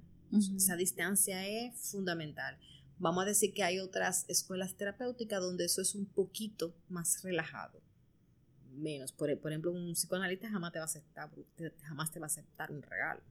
Esa 0.56 0.76
distancia 0.76 1.48
es 1.48 1.80
fundamental. 1.92 2.58
Vamos 3.00 3.24
a 3.24 3.28
decir 3.28 3.54
que 3.54 3.64
hay 3.64 3.80
otras 3.80 4.26
escuelas 4.28 4.76
terapéuticas 4.76 5.42
donde 5.42 5.66
eso 5.66 5.82
es 5.82 5.94
un 5.96 6.06
poquito 6.06 6.76
más 6.90 7.22
relajado 7.24 7.82
menos. 8.78 9.12
Por, 9.12 9.30
ejemplo, 9.30 9.72
un 9.72 9.94
psicoanalista 9.94 10.50
jamás 10.50 10.72
te 10.72 10.80
va 10.80 10.84
a 10.84 10.86
aceptar, 10.86 11.30
jamás 11.84 12.12
te 12.12 12.20
va 12.20 12.26
a 12.26 12.28
aceptar 12.28 12.72
un 12.72 12.82
regalo. 12.82 13.22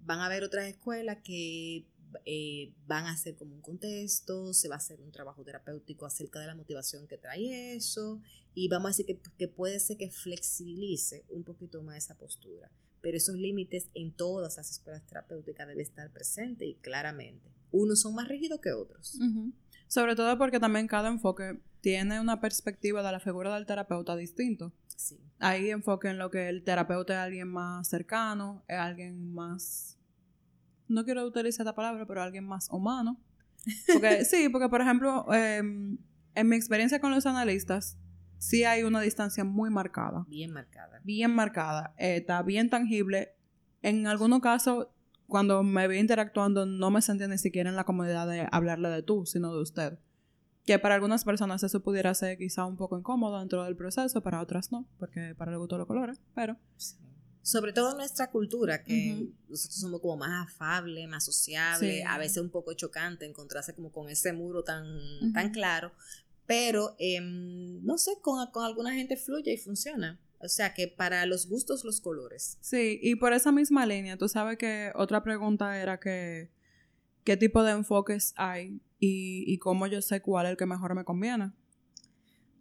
Van 0.00 0.20
a 0.20 0.26
haber 0.26 0.44
otras 0.44 0.66
escuelas 0.66 1.18
que 1.22 1.86
eh, 2.24 2.72
van 2.86 3.06
a 3.06 3.12
hacer 3.12 3.36
como 3.36 3.54
un 3.54 3.60
contexto, 3.60 4.52
se 4.52 4.68
va 4.68 4.76
a 4.76 4.78
hacer 4.78 5.00
un 5.00 5.12
trabajo 5.12 5.42
terapéutico 5.44 6.06
acerca 6.06 6.40
de 6.40 6.46
la 6.46 6.54
motivación 6.54 7.06
que 7.06 7.18
trae 7.18 7.74
eso, 7.74 8.20
y 8.54 8.68
vamos 8.68 8.86
a 8.86 8.90
decir 8.90 9.06
que, 9.06 9.20
que 9.38 9.48
puede 9.48 9.78
ser 9.80 9.96
que 9.96 10.10
flexibilice 10.10 11.24
un 11.28 11.44
poquito 11.44 11.82
más 11.82 11.96
esa 11.96 12.16
postura. 12.16 12.70
Pero 13.00 13.16
esos 13.16 13.36
límites 13.36 13.88
en 13.94 14.12
todas 14.12 14.56
las 14.56 14.70
escuelas 14.70 15.06
terapéuticas 15.06 15.66
deben 15.66 15.80
estar 15.80 16.12
presentes 16.12 16.68
y 16.68 16.74
claramente. 16.74 17.48
Unos 17.72 18.00
son 18.00 18.14
más 18.14 18.28
rígidos 18.28 18.60
que 18.60 18.72
otros. 18.72 19.18
Sobre 19.86 20.16
todo 20.16 20.36
porque 20.36 20.60
también 20.60 20.86
cada 20.86 21.08
enfoque 21.08 21.60
tiene 21.80 22.20
una 22.20 22.40
perspectiva 22.40 23.02
de 23.02 23.12
la 23.12 23.20
figura 23.20 23.54
del 23.54 23.66
terapeuta 23.66 24.16
distinto. 24.16 24.72
Sí. 24.96 25.18
Hay 25.38 25.70
enfoque 25.70 26.08
en 26.08 26.18
lo 26.18 26.30
que 26.30 26.48
el 26.48 26.62
terapeuta 26.62 27.14
es 27.14 27.18
alguien 27.20 27.48
más 27.48 27.88
cercano, 27.88 28.62
es 28.68 28.78
alguien 28.78 29.32
más... 29.32 29.96
No 30.90 31.04
quiero 31.04 31.24
utilizar 31.24 31.64
esta 31.64 31.74
palabra, 31.74 32.04
pero 32.04 32.20
alguien 32.20 32.44
más 32.44 32.68
humano. 32.70 33.20
Porque, 33.92 34.24
sí, 34.24 34.48
porque 34.48 34.68
por 34.68 34.80
ejemplo, 34.80 35.32
em, 35.32 35.98
en 36.34 36.48
mi 36.48 36.56
experiencia 36.56 37.00
con 37.00 37.12
los 37.12 37.26
analistas, 37.26 37.96
sí 38.38 38.64
hay 38.64 38.82
una 38.82 39.00
distancia 39.00 39.44
muy 39.44 39.70
marcada. 39.70 40.24
Bien 40.28 40.52
marcada. 40.52 41.00
Bien 41.04 41.32
marcada. 41.32 41.94
Eh, 41.96 42.16
está 42.16 42.42
bien 42.42 42.70
tangible. 42.70 43.36
En 43.82 44.08
algunos 44.08 44.40
casos, 44.40 44.88
cuando 45.28 45.62
me 45.62 45.86
vi 45.86 45.98
interactuando, 45.98 46.66
no 46.66 46.90
me 46.90 47.02
sentía 47.02 47.28
ni 47.28 47.38
siquiera 47.38 47.70
en 47.70 47.76
la 47.76 47.84
comodidad 47.84 48.26
de 48.26 48.48
hablarle 48.50 48.88
de 48.88 49.02
tú, 49.02 49.26
sino 49.26 49.54
de 49.54 49.62
usted. 49.62 49.98
Que 50.66 50.80
para 50.80 50.96
algunas 50.96 51.24
personas 51.24 51.62
eso 51.62 51.84
pudiera 51.84 52.12
ser 52.14 52.36
quizá 52.36 52.64
un 52.64 52.76
poco 52.76 52.98
incómodo 52.98 53.38
dentro 53.38 53.62
del 53.62 53.76
proceso, 53.76 54.22
para 54.22 54.40
otras 54.40 54.72
no, 54.72 54.88
porque 54.98 55.34
para 55.36 55.52
el 55.52 55.58
gusto 55.58 55.78
los 55.78 55.86
colores, 55.86 56.20
pero... 56.34 56.56
Sobre 57.42 57.72
todo 57.72 57.92
en 57.92 57.96
nuestra 57.96 58.30
cultura, 58.30 58.84
que 58.84 59.28
nosotros 59.48 59.80
somos 59.80 60.00
como 60.00 60.18
más 60.18 60.46
afables, 60.48 61.08
más 61.08 61.24
sociables, 61.24 62.04
a 62.06 62.18
veces 62.18 62.38
un 62.38 62.50
poco 62.50 62.74
chocante 62.74 63.24
encontrarse 63.24 63.74
como 63.74 63.90
con 63.90 64.10
ese 64.10 64.32
muro 64.32 64.62
tan, 64.62 64.84
tan 65.32 65.50
claro, 65.50 65.92
pero 66.46 66.96
em, 66.98 67.82
no 67.82 67.96
sé, 67.96 68.12
con, 68.20 68.46
con 68.50 68.64
alguna 68.64 68.92
gente 68.92 69.16
fluye 69.16 69.52
y 69.54 69.56
funciona. 69.56 70.20
O 70.40 70.48
sea 70.48 70.72
que 70.72 70.88
para 70.88 71.26
los 71.26 71.48
gustos, 71.48 71.84
los 71.84 72.00
colores. 72.00 72.56
Sí, 72.60 72.98
y 73.02 73.16
por 73.16 73.32
esa 73.32 73.52
misma 73.52 73.84
línea, 73.84 74.16
tú 74.16 74.28
sabes 74.28 74.56
que 74.56 74.90
otra 74.94 75.22
pregunta 75.22 75.80
era 75.80 76.00
que 76.00 76.50
qué 77.24 77.36
tipo 77.36 77.62
de 77.62 77.72
enfoques 77.72 78.32
hay 78.36 78.80
y, 78.98 79.58
cómo 79.58 79.86
yo 79.86 80.02
sé 80.02 80.20
cuál 80.20 80.46
es 80.46 80.50
el 80.52 80.56
que 80.56 80.66
mejor 80.66 80.94
me 80.94 81.04
conviene. 81.04 81.52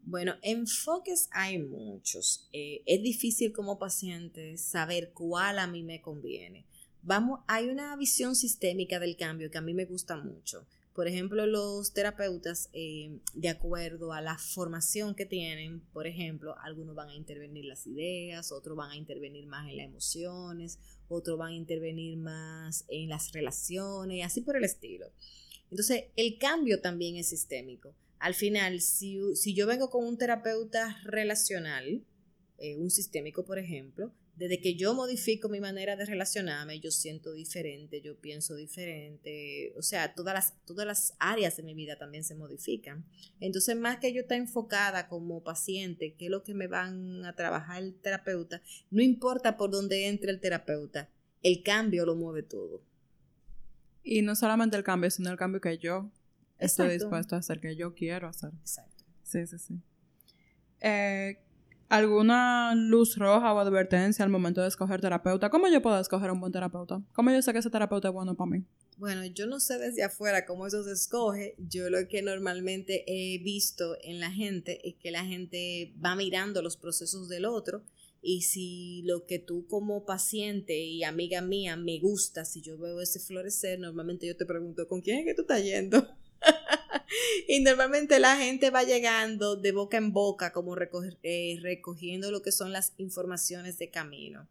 Bueno, 0.09 0.33
enfoques 0.41 1.29
hay 1.31 1.59
muchos. 1.59 2.49
Eh, 2.51 2.81
es 2.87 3.03
difícil 3.03 3.53
como 3.53 3.77
paciente 3.77 4.57
saber 4.57 5.11
cuál 5.13 5.59
a 5.59 5.67
mí 5.67 5.83
me 5.83 6.01
conviene. 6.01 6.65
Vamos, 7.03 7.41
hay 7.47 7.69
una 7.69 7.95
visión 7.95 8.35
sistémica 8.35 8.99
del 8.99 9.17
cambio 9.17 9.51
que 9.51 9.59
a 9.59 9.61
mí 9.61 9.75
me 9.75 9.85
gusta 9.85 10.17
mucho. 10.17 10.65
Por 10.95 11.07
ejemplo, 11.07 11.45
los 11.45 11.93
terapeutas, 11.93 12.71
eh, 12.73 13.19
de 13.35 13.49
acuerdo 13.49 14.11
a 14.11 14.19
la 14.19 14.39
formación 14.39 15.13
que 15.13 15.27
tienen, 15.27 15.81
por 15.93 16.07
ejemplo, 16.07 16.57
algunos 16.57 16.95
van 16.95 17.09
a 17.09 17.15
intervenir 17.15 17.65
las 17.65 17.85
ideas, 17.85 18.51
otros 18.51 18.75
van 18.75 18.89
a 18.89 18.95
intervenir 18.95 19.45
más 19.45 19.69
en 19.69 19.77
las 19.77 19.85
emociones, 19.85 20.79
otros 21.07 21.37
van 21.37 21.51
a 21.51 21.55
intervenir 21.55 22.17
más 22.17 22.83
en 22.87 23.09
las 23.09 23.31
relaciones, 23.31 24.25
así 24.25 24.41
por 24.41 24.57
el 24.57 24.63
estilo. 24.63 25.11
Entonces, 25.69 26.05
el 26.15 26.39
cambio 26.39 26.81
también 26.81 27.15
es 27.15 27.29
sistémico. 27.29 27.93
Al 28.19 28.33
final, 28.33 28.81
si, 28.81 29.17
yo 29.55 29.65
vengo 29.65 29.89
con 29.89 30.05
un 30.05 30.17
terapeuta 30.17 30.97
relacional, 31.03 32.03
eh, 32.57 32.75
un 32.75 32.89
sistémico, 32.89 33.45
por 33.45 33.57
ejemplo, 33.57 34.13
desde 34.39 34.61
que 34.61 34.75
yo 34.75 34.93
modifico 34.93 35.49
mi 35.49 35.59
manera 35.59 35.97
de 35.97 36.05
relacionarme, 36.05 36.79
yo 36.79 36.91
siento 36.91 37.33
diferente, 37.33 38.01
yo 38.01 38.17
pienso 38.17 38.55
diferente, 38.55 39.73
o 39.75 39.81
sea, 39.81 40.13
todas 40.13 40.33
las, 40.33 40.65
todas 40.65 40.87
las 40.87 41.13
áreas 41.19 41.57
de 41.57 41.63
mi 41.63 41.73
vida 41.73 41.97
también 41.97 42.23
se 42.23 42.35
modifican. 42.35 43.05
Entonces, 43.41 43.75
más 43.75 43.99
que 43.99 44.13
yo 44.13 44.21
estar 44.21 44.37
enfocada 44.37 45.09
como 45.09 45.43
paciente, 45.43 46.15
que 46.15 46.25
es 46.25 46.31
lo 46.31 46.43
que 46.43 46.53
me 46.53 46.67
van 46.67 47.25
a 47.25 47.35
trabajar 47.35 47.83
el 47.83 47.95
terapeuta, 47.95 48.61
no 48.91 49.01
importa 49.01 49.57
por 49.57 49.71
dónde 49.71 50.07
entre 50.07 50.31
el 50.31 50.39
terapeuta, 50.39 51.09
el 51.43 51.61
cambio 51.61 52.05
lo 52.05 52.15
mueve 52.15 52.43
todo. 52.43 52.81
Y 54.03 54.21
no 54.21 54.35
solamente 54.35 54.77
el 54.77 54.83
cambio, 54.83 55.11
sino 55.11 55.31
el 55.31 55.37
cambio 55.37 55.59
que 55.59 55.77
yo 55.77 56.09
estoy 56.59 56.89
dispuesto 56.89 57.35
a 57.35 57.39
hacer, 57.39 57.59
que 57.59 57.75
yo 57.75 57.93
quiero 57.93 58.27
hacer. 58.27 58.51
Exacto. 58.61 59.03
Sí, 59.23 59.45
sí, 59.47 59.57
sí. 59.57 59.81
Eh, 60.81 61.39
¿Alguna 61.89 62.75
luz 62.75 63.17
roja 63.17 63.51
o 63.51 63.59
advertencia 63.59 64.23
al 64.23 64.29
momento 64.29 64.61
de 64.61 64.67
escoger 64.67 65.01
terapeuta? 65.01 65.49
¿Cómo 65.49 65.67
yo 65.67 65.81
puedo 65.81 65.99
escoger 65.99 66.29
un 66.29 66.39
buen 66.39 66.51
terapeuta? 66.51 67.01
¿Cómo 67.13 67.31
yo 67.31 67.41
sé 67.41 67.51
que 67.51 67.59
ese 67.59 67.71
terapeuta 67.71 68.09
es 68.09 68.13
bueno 68.13 68.35
para 68.35 68.51
mí? 68.51 68.63
Bueno, 68.97 69.25
yo 69.25 69.47
no 69.47 69.59
sé 69.59 69.79
desde 69.79 70.03
afuera 70.03 70.45
cómo 70.45 70.67
eso 70.67 70.83
se 70.83 70.91
escoge. 70.91 71.55
Yo 71.57 71.89
lo 71.89 72.07
que 72.07 72.21
normalmente 72.21 73.05
he 73.07 73.39
visto 73.39 73.97
en 74.03 74.19
la 74.19 74.29
gente 74.29 74.87
es 74.87 74.95
que 74.95 75.09
la 75.09 75.25
gente 75.25 75.95
va 76.03 76.15
mirando 76.15 76.61
los 76.61 76.77
procesos 76.77 77.27
del 77.27 77.45
otro 77.45 77.81
y 78.21 78.41
si 78.41 79.01
lo 79.05 79.25
que 79.25 79.39
tú 79.39 79.65
como 79.67 80.05
paciente 80.05 80.77
y 80.77 81.03
amiga 81.03 81.41
mía 81.41 81.77
me 81.77 81.99
gusta, 81.99 82.45
si 82.45 82.61
yo 82.61 82.77
veo 82.77 83.01
ese 83.01 83.19
florecer, 83.19 83.79
normalmente 83.79 84.27
yo 84.27 84.35
te 84.35 84.45
pregunto, 84.45 84.87
¿con 84.87 85.01
quién 85.01 85.19
es 85.19 85.25
que 85.25 85.33
tú 85.33 85.41
estás 85.41 85.63
yendo? 85.63 86.05
y 87.47 87.61
normalmente 87.61 88.19
la 88.19 88.37
gente 88.37 88.69
va 88.69 88.83
llegando 88.83 89.55
de 89.55 89.71
boca 89.71 89.97
en 89.97 90.13
boca, 90.13 90.51
como 90.51 90.75
eh, 91.23 91.59
recogiendo 91.61 92.31
lo 92.31 92.41
que 92.41 92.51
son 92.51 92.71
las 92.71 92.93
informaciones 92.97 93.77
de 93.77 93.89
camino. 93.89 94.47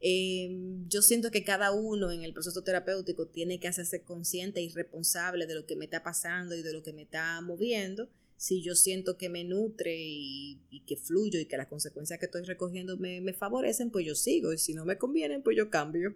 Em, 0.00 0.88
yo 0.88 1.00
siento 1.00 1.30
que 1.30 1.42
cada 1.42 1.72
uno 1.72 2.12
en 2.12 2.22
el 2.22 2.34
proceso 2.34 2.62
terapéutico 2.62 3.26
tiene 3.26 3.58
que 3.58 3.68
hacerse 3.68 4.02
consciente 4.02 4.60
y 4.60 4.68
responsable 4.68 5.46
de 5.46 5.54
lo 5.54 5.66
que 5.66 5.76
me 5.76 5.86
está 5.86 6.02
pasando 6.02 6.54
y 6.54 6.62
de 6.62 6.72
lo 6.72 6.82
que 6.82 6.92
me 6.92 7.02
está 7.02 7.40
moviendo. 7.40 8.08
Si 8.36 8.62
yo 8.62 8.74
siento 8.74 9.16
que 9.16 9.30
me 9.30 9.44
nutre 9.44 9.96
y, 9.98 10.60
que 10.86 10.96
fluyo 10.96 11.40
y 11.40 11.46
que 11.46 11.56
las 11.56 11.68
consecuencias 11.68 12.20
que 12.20 12.26
estoy 12.26 12.42
recogiendo 12.42 12.98
me, 12.98 13.20
me 13.22 13.32
favorecen, 13.32 13.90
pues 13.90 14.04
yo 14.06 14.14
sigo. 14.14 14.52
Y 14.52 14.58
si 14.58 14.74
no 14.74 14.84
me 14.84 14.98
convienen, 14.98 15.42
pues 15.42 15.56
yo 15.56 15.70
cambio. 15.70 16.14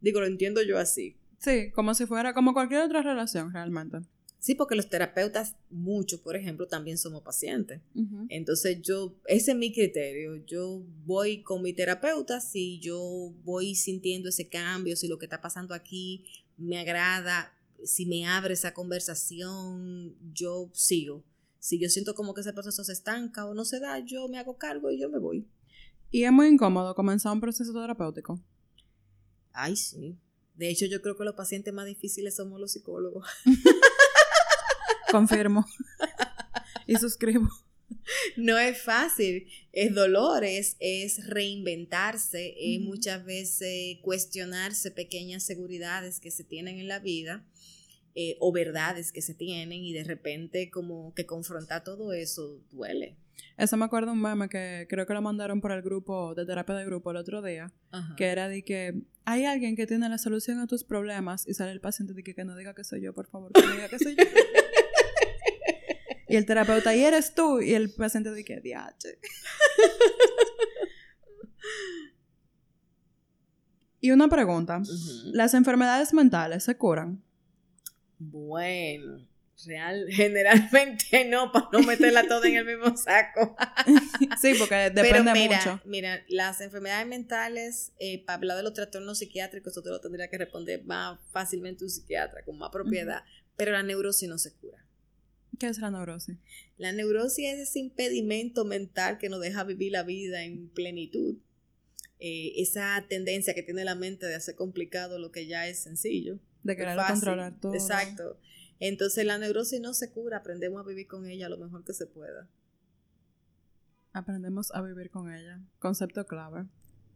Digo, 0.00 0.20
lo 0.20 0.26
entiendo 0.26 0.62
yo 0.62 0.78
así. 0.78 1.16
Sí, 1.38 1.72
como 1.72 1.94
si 1.94 2.06
fuera 2.06 2.32
como 2.32 2.54
cualquier 2.54 2.82
otra 2.82 3.02
relación 3.02 3.52
realmente. 3.52 3.98
Sí, 4.46 4.54
porque 4.54 4.76
los 4.76 4.88
terapeutas, 4.88 5.56
muchos, 5.70 6.20
por 6.20 6.36
ejemplo, 6.36 6.68
también 6.68 6.98
somos 6.98 7.24
pacientes. 7.24 7.80
Entonces, 8.28 8.80
yo, 8.80 9.18
ese 9.26 9.50
es 9.50 9.56
mi 9.56 9.72
criterio. 9.72 10.36
Yo 10.46 10.84
voy 11.04 11.42
con 11.42 11.62
mi 11.62 11.72
terapeuta 11.72 12.40
si 12.40 12.78
yo 12.78 13.34
voy 13.42 13.74
sintiendo 13.74 14.28
ese 14.28 14.48
cambio, 14.48 14.94
si 14.94 15.08
lo 15.08 15.18
que 15.18 15.26
está 15.26 15.40
pasando 15.40 15.74
aquí 15.74 16.26
me 16.56 16.78
agrada, 16.78 17.52
si 17.82 18.06
me 18.06 18.24
abre 18.24 18.54
esa 18.54 18.72
conversación, 18.72 20.14
yo 20.32 20.70
sigo. 20.72 21.24
Si 21.58 21.80
yo 21.80 21.88
siento 21.88 22.14
como 22.14 22.32
que 22.32 22.42
ese 22.42 22.52
proceso 22.52 22.84
se 22.84 22.92
estanca 22.92 23.46
o 23.46 23.52
no 23.52 23.64
se 23.64 23.80
da, 23.80 23.98
yo 23.98 24.28
me 24.28 24.38
hago 24.38 24.58
cargo 24.58 24.92
y 24.92 25.00
yo 25.00 25.10
me 25.10 25.18
voy. 25.18 25.44
¿Y 26.12 26.22
es 26.22 26.30
muy 26.30 26.46
incómodo 26.46 26.94
comenzar 26.94 27.32
un 27.32 27.40
proceso 27.40 27.72
terapéutico? 27.72 28.40
Ay, 29.52 29.74
sí. 29.74 30.16
De 30.54 30.70
hecho, 30.70 30.86
yo 30.86 31.02
creo 31.02 31.16
que 31.16 31.24
los 31.24 31.34
pacientes 31.34 31.74
más 31.74 31.86
difíciles 31.86 32.36
somos 32.36 32.60
los 32.60 32.70
psicólogos. 32.70 33.26
Confirmo. 35.10 35.64
y 36.86 36.96
suscribo. 36.96 37.48
No 38.36 38.58
es 38.58 38.80
fácil, 38.82 39.46
es 39.72 39.94
dolor, 39.94 40.44
es, 40.44 40.76
reinventarse, 41.26 42.54
es 42.58 42.80
muchas 42.80 43.24
veces 43.24 43.98
cuestionarse 44.02 44.90
pequeñas 44.90 45.44
seguridades 45.44 46.20
que 46.20 46.30
se 46.30 46.44
tienen 46.44 46.78
en 46.78 46.88
la 46.88 46.98
vida 46.98 47.44
eh, 48.14 48.36
o 48.40 48.52
verdades 48.52 49.12
que 49.12 49.22
se 49.22 49.34
tienen 49.34 49.84
y 49.84 49.92
de 49.92 50.04
repente 50.04 50.70
como 50.70 51.14
que 51.14 51.26
confrontar 51.26 51.84
todo 51.84 52.12
eso 52.12 52.60
duele. 52.70 53.16
Eso 53.58 53.76
me 53.76 53.84
acuerdo 53.86 54.12
un 54.12 54.20
meme 54.20 54.48
que 54.48 54.86
creo 54.88 55.06
que 55.06 55.14
lo 55.14 55.22
mandaron 55.22 55.60
por 55.60 55.72
el 55.72 55.82
grupo 55.82 56.34
de 56.34 56.44
terapia 56.44 56.74
de 56.74 56.84
grupo 56.84 57.10
el 57.10 57.16
otro 57.16 57.40
día, 57.42 57.72
que 58.16 58.26
era 58.26 58.48
de 58.48 58.62
que 58.62 59.02
hay 59.24 59.44
alguien 59.44 59.76
que 59.76 59.86
tiene 59.86 60.08
la 60.08 60.18
solución 60.18 60.60
a 60.60 60.66
tus 60.66 60.84
problemas 60.84 61.46
y 61.48 61.54
sale 61.54 61.72
el 61.72 61.80
paciente 61.80 62.12
de 62.12 62.22
que, 62.22 62.34
que 62.34 62.44
no 62.44 62.56
diga 62.56 62.74
que 62.74 62.84
soy 62.84 63.00
yo, 63.00 63.14
por 63.14 63.26
favor, 63.26 63.52
que 63.52 63.62
no 63.62 63.72
diga 63.72 63.88
que 63.88 63.98
soy 63.98 64.14
yo. 64.14 64.24
Y 66.28 66.36
el 66.36 66.46
terapeuta, 66.46 66.94
y 66.94 67.04
eres 67.04 67.34
tú. 67.34 67.60
Y 67.60 67.74
el 67.74 67.90
paciente 67.90 68.32
dice, 68.34 68.60
diache. 68.60 69.18
y 74.00 74.10
una 74.10 74.28
pregunta. 74.28 74.82
¿Las 75.32 75.54
enfermedades 75.54 76.12
mentales 76.12 76.64
se 76.64 76.76
curan? 76.76 77.22
Bueno, 78.18 79.26
real, 79.64 80.06
generalmente 80.10 81.24
no, 81.26 81.52
para 81.52 81.68
no 81.72 81.80
meterla 81.80 82.26
toda 82.26 82.48
en 82.48 82.56
el 82.56 82.64
mismo 82.66 82.96
saco. 82.96 83.56
sí, 84.40 84.54
porque 84.58 84.90
depende 84.90 85.32
mira, 85.32 85.56
mucho. 85.56 85.80
Mira, 85.84 86.24
las 86.28 86.60
enfermedades 86.60 87.06
mentales, 87.06 87.92
eh, 87.98 88.24
para 88.24 88.36
hablar 88.36 88.56
de 88.56 88.62
los 88.64 88.74
trastornos 88.74 89.18
psiquiátricos, 89.18 89.72
eso 89.72 89.82
te 89.82 89.90
lo 89.90 90.00
tendría 90.00 90.28
que 90.28 90.38
responder 90.38 90.84
más 90.84 91.18
fácilmente 91.30 91.84
un 91.84 91.90
psiquiatra, 91.90 92.42
con 92.44 92.58
más 92.58 92.70
propiedad. 92.70 93.22
Pero 93.56 93.72
la 93.72 93.82
neurosis 93.82 94.28
no 94.28 94.38
se 94.38 94.54
cura. 94.54 94.84
¿Qué 95.58 95.68
es 95.68 95.78
la 95.78 95.90
neurosis? 95.90 96.36
La 96.76 96.92
neurosis 96.92 97.46
es 97.46 97.68
ese 97.68 97.78
impedimento 97.78 98.64
mental 98.64 99.18
que 99.18 99.28
nos 99.28 99.40
deja 99.40 99.64
vivir 99.64 99.92
la 99.92 100.02
vida 100.02 100.44
en 100.44 100.68
plenitud. 100.68 101.36
Eh, 102.18 102.52
esa 102.56 103.04
tendencia 103.08 103.54
que 103.54 103.62
tiene 103.62 103.84
la 103.84 103.94
mente 103.94 104.26
de 104.26 104.34
hacer 104.34 104.54
complicado 104.54 105.18
lo 105.18 105.32
que 105.32 105.46
ya 105.46 105.66
es 105.66 105.82
sencillo. 105.82 106.38
De 106.62 106.76
querer 106.76 106.96
controlar 106.96 107.58
todo. 107.60 107.74
Exacto. 107.74 108.38
Entonces 108.80 109.24
la 109.24 109.38
neurosis 109.38 109.80
no 109.80 109.94
se 109.94 110.10
cura, 110.10 110.38
aprendemos 110.38 110.84
a 110.84 110.88
vivir 110.88 111.06
con 111.06 111.26
ella 111.26 111.48
lo 111.48 111.58
mejor 111.58 111.84
que 111.84 111.92
se 111.92 112.06
pueda. 112.06 112.48
Aprendemos 114.12 114.72
a 114.74 114.82
vivir 114.82 115.10
con 115.10 115.32
ella. 115.32 115.60
Concepto 115.78 116.26
clave. 116.26 116.66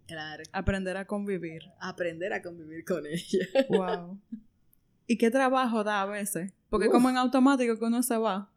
Claro. 0.06 0.42
Aprender 0.52 0.96
a 0.96 1.06
convivir. 1.06 1.62
Aprender 1.80 2.32
a 2.32 2.42
convivir 2.42 2.84
con 2.84 3.06
ella. 3.06 3.46
Wow. 3.68 4.20
¿Y 5.10 5.18
qué 5.18 5.28
trabajo 5.28 5.82
da 5.82 6.02
a 6.02 6.06
veces? 6.06 6.52
Porque 6.68 6.88
como 6.88 7.10
en 7.10 7.16
automático 7.16 7.76
que 7.76 7.84
uno 7.84 8.00
se 8.00 8.16
va. 8.16 8.54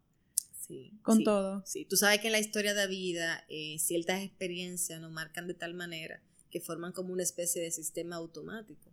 Sí. 0.61 0.99
Con 1.01 1.23
todo. 1.23 1.63
Sí, 1.65 1.83
tú 1.83 1.95
sabes 1.95 2.19
que 2.19 2.27
en 2.27 2.33
la 2.33 2.39
historia 2.39 2.75
de 2.75 2.85
vida 2.85 3.43
eh, 3.49 3.77
ciertas 3.79 4.21
experiencias 4.21 5.01
nos 5.01 5.11
marcan 5.11 5.47
de 5.47 5.55
tal 5.55 5.73
manera 5.73 6.21
que 6.51 6.61
forman 6.61 6.91
como 6.91 7.11
una 7.11 7.23
especie 7.23 7.59
de 7.59 7.71
sistema 7.71 8.17
automático. 8.17 8.91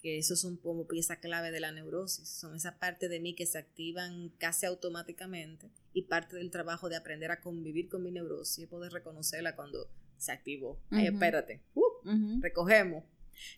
Que 0.00 0.16
esos 0.16 0.40
son 0.40 0.56
como 0.56 0.86
pieza 0.86 1.16
clave 1.20 1.50
de 1.50 1.60
la 1.60 1.72
neurosis. 1.72 2.26
Son 2.26 2.56
esa 2.56 2.78
parte 2.78 3.10
de 3.10 3.20
mí 3.20 3.34
que 3.34 3.44
se 3.44 3.58
activan 3.58 4.30
casi 4.38 4.64
automáticamente 4.64 5.70
y 5.92 6.04
parte 6.04 6.36
del 6.36 6.50
trabajo 6.50 6.88
de 6.88 6.96
aprender 6.96 7.30
a 7.30 7.42
convivir 7.42 7.90
con 7.90 8.02
mi 8.02 8.12
neurosis 8.12 8.64
y 8.64 8.66
poder 8.66 8.92
reconocerla 8.92 9.56
cuando 9.56 9.90
se 10.16 10.32
activó. 10.32 10.80
Ay, 10.88 11.08
espérate. 11.08 11.60
Uh, 11.74 12.40
recogemos 12.40 13.04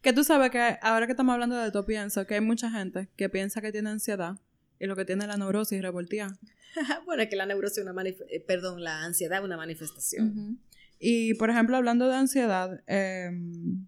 que 0.03 0.13
tú 0.13 0.25
sabes 0.25 0.51
que 0.51 0.79
ahora 0.83 1.07
que 1.07 1.13
estamos 1.13 1.33
hablando 1.33 1.57
de 1.57 1.67
esto, 1.67 1.85
pienso 1.85 2.27
que 2.27 2.35
hay 2.35 2.41
mucha 2.41 2.71
gente 2.71 3.09
que 3.17 3.29
piensa 3.29 3.61
que 3.61 3.73
tiene 3.73 3.91
ansiedad 3.91 4.39
y 4.79 4.87
lo 4.87 4.97
que 4.97 5.05
tiene 5.05 5.25
es 5.25 5.29
la 5.29 5.37
neurosis 5.37 5.81
revoltía. 5.83 6.29
bueno, 7.07 7.23
es 7.23 7.29
que 7.29 7.37
la 7.37 7.47
neurosis 7.47 7.79
es 7.79 7.87
una 7.87 8.03
eh, 8.05 8.45
perdón, 8.47 8.83
la 8.83 9.05
ansiedad 9.05 9.39
es 9.39 9.45
una 9.45 9.57
manifestación. 9.57 10.61
Y 10.99 11.35
por 11.35 11.51
ejemplo, 11.51 11.77
hablando 11.77 12.09
de 12.09 12.15
ansiedad, 12.15 12.83
em, 12.87 13.87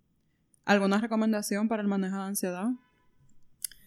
¿alguna 0.64 0.98
recomendación 1.00 1.68
para 1.68 1.82
el 1.82 1.88
manejo 1.88 2.16
de 2.16 2.22
ansiedad? 2.22 2.66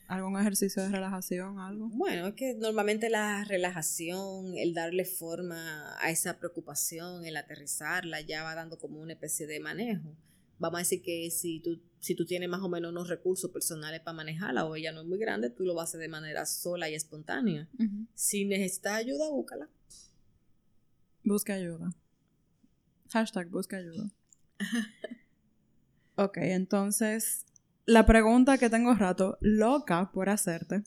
¿Algún 0.07 0.37
ejercicio 0.37 0.83
de 0.83 0.89
relajación, 0.89 1.59
algo? 1.59 1.87
Bueno, 1.89 2.27
es 2.27 2.33
que 2.33 2.55
normalmente 2.55 3.09
la 3.09 3.45
relajación, 3.45 4.57
el 4.57 4.73
darle 4.73 5.05
forma 5.05 5.95
a 6.01 6.11
esa 6.11 6.37
preocupación, 6.37 7.25
el 7.25 7.37
aterrizarla, 7.37 8.19
ya 8.19 8.43
va 8.43 8.53
dando 8.53 8.77
como 8.77 8.99
una 8.99 9.13
especie 9.13 9.47
de 9.47 9.61
manejo 9.61 10.13
vamos 10.61 10.77
a 10.77 10.81
decir 10.81 11.01
que 11.01 11.29
si 11.31 11.59
tú, 11.59 11.81
si 12.01 12.15
tú 12.15 12.25
tienes 12.25 12.49
más 12.49 12.61
o 12.61 12.67
menos 12.67 12.91
unos 12.91 13.07
recursos 13.07 13.51
personales 13.51 14.01
para 14.01 14.15
manejarla 14.15 14.65
o 14.65 14.75
ella 14.75 14.91
no 14.91 15.01
es 15.01 15.07
muy 15.07 15.19
grande, 15.19 15.51
tú 15.51 15.63
lo 15.63 15.75
vas 15.75 15.83
a 15.83 15.85
hacer 15.89 16.01
de 16.01 16.07
manera 16.09 16.45
sola 16.47 16.89
y 16.89 16.95
espontánea. 16.95 17.69
Si 18.15 18.43
necesitas 18.43 18.93
ayuda, 18.93 19.29
búscala. 19.29 19.69
Busca 21.23 21.53
ayuda. 21.53 21.93
Hashtag 23.11 23.49
busca 23.49 23.77
ayuda. 23.77 24.09
ok, 26.15 26.37
entonces, 26.37 27.45
la 27.85 28.07
pregunta 28.07 28.57
que 28.57 28.71
tengo 28.71 28.95
rato, 28.95 29.37
loca 29.39 30.11
por 30.11 30.29
hacerte, 30.29 30.83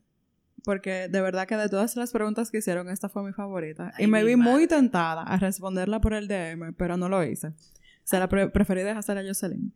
porque 0.64 1.08
de 1.08 1.20
verdad 1.20 1.46
que 1.46 1.56
de 1.56 1.68
todas 1.68 1.94
las 1.94 2.10
preguntas 2.10 2.50
que 2.50 2.58
hicieron, 2.58 2.88
esta 2.88 3.08
fue 3.08 3.22
mi 3.22 3.32
favorita. 3.32 3.92
y 4.00 4.08
me 4.08 4.24
vi 4.24 4.34
muy 4.34 4.66
tentada 4.66 5.22
a 5.22 5.36
responderla 5.38 6.00
por 6.00 6.12
el 6.12 6.26
DM, 6.26 6.74
pero 6.74 6.96
no 6.96 7.08
lo 7.08 7.22
hice. 7.22 7.52
Se 8.02 8.18
la 8.18 8.28
pre 8.28 8.48
preferí 8.48 8.82
dejar 8.82 9.18
a 9.18 9.22
Jocelyn. 9.22 9.72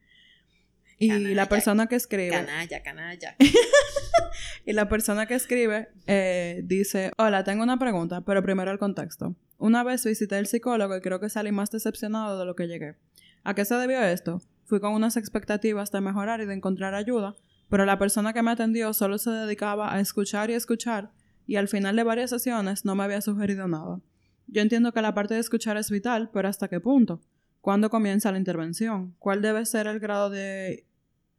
Y 0.99 1.35
la 1.35 1.47
persona 1.49 1.87
que 1.87 1.97
escribe. 1.97 2.31
Canalla, 2.31 2.83
canalla. 2.83 3.37
y 4.67 4.73
la 4.73 4.89
persona 4.89 5.27
que 5.27 5.35
escribe 5.35 5.89
eh, 6.07 6.61
dice: 6.65 7.13
Hola, 7.17 7.45
tengo 7.45 7.63
una 7.63 7.79
pregunta, 7.79 8.23
pero 8.23 8.43
primero 8.43 8.71
el 8.71 8.79
contexto. 8.79 9.37
Una 9.59 9.83
vez 9.85 10.05
visité 10.05 10.37
al 10.37 10.47
psicólogo 10.47 10.97
y 10.97 11.01
creo 11.01 11.21
que 11.21 11.29
salí 11.29 11.53
más 11.53 11.71
decepcionado 11.71 12.39
de 12.39 12.45
lo 12.45 12.57
que 12.57 12.67
llegué. 12.67 12.97
¿A 13.45 13.55
qué 13.55 13.65
se 13.65 13.75
debió 13.77 14.03
esto? 14.03 14.43
Fui 14.65 14.81
con 14.81 14.93
unas 14.93 15.17
expectativas 15.17 15.91
de 15.91 16.01
mejorar 16.01 16.41
y 16.41 16.47
de 16.47 16.55
encontrar 16.55 16.95
ayuda, 16.95 17.35
pero 17.71 17.85
la 17.85 17.99
persona 17.99 18.33
que 18.33 18.43
me 18.43 18.51
atendió 18.51 18.93
solo 18.93 19.19
se 19.19 19.31
dedicaba 19.31 19.95
a 19.95 20.01
escuchar 20.01 20.51
y 20.51 20.55
escuchar, 20.55 21.11
y 21.47 21.57
al 21.57 21.69
final 21.69 21.97
de 21.97 22.05
varias 22.05 22.31
sesiones 22.31 22.85
no 22.85 22.95
me 22.95 23.05
había 23.05 23.21
sugerido 23.21 23.67
nada. 23.67 24.01
Yo 24.47 24.63
entiendo 24.63 24.93
que 24.93 25.03
la 25.03 25.15
parte 25.15 25.35
de 25.35 25.41
escuchar 25.41 25.77
es 25.77 25.91
vital, 25.91 26.31
pero 26.33 26.49
¿hasta 26.49 26.69
qué 26.69 26.81
punto? 26.81 27.21
¿Cuándo 27.69 27.91
comienza 27.91 28.33
la 28.33 28.39
intervención? 28.39 29.15
¿Cuál 29.19 29.43
debe 29.43 29.67
ser 29.67 29.89
el 29.89 30.01
grado 30.01 30.31
de 30.31 30.87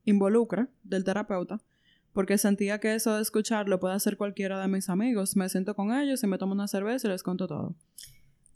involucre 0.06 0.68
del 0.84 1.04
terapeuta? 1.04 1.60
Porque 2.14 2.38
sentía 2.38 2.80
que 2.80 2.94
eso 2.94 3.16
de 3.16 3.24
escuchar 3.24 3.68
lo 3.68 3.80
puede 3.80 3.96
hacer 3.96 4.16
cualquiera 4.16 4.62
de 4.62 4.68
mis 4.68 4.90
amigos. 4.90 5.36
Me 5.36 5.50
siento 5.50 5.76
con 5.76 5.92
ellos 5.92 6.22
y 6.22 6.28
me 6.28 6.38
tomo 6.38 6.54
una 6.54 6.68
cerveza 6.68 7.08
y 7.08 7.10
les 7.10 7.24
cuento 7.24 7.48
todo. 7.48 7.76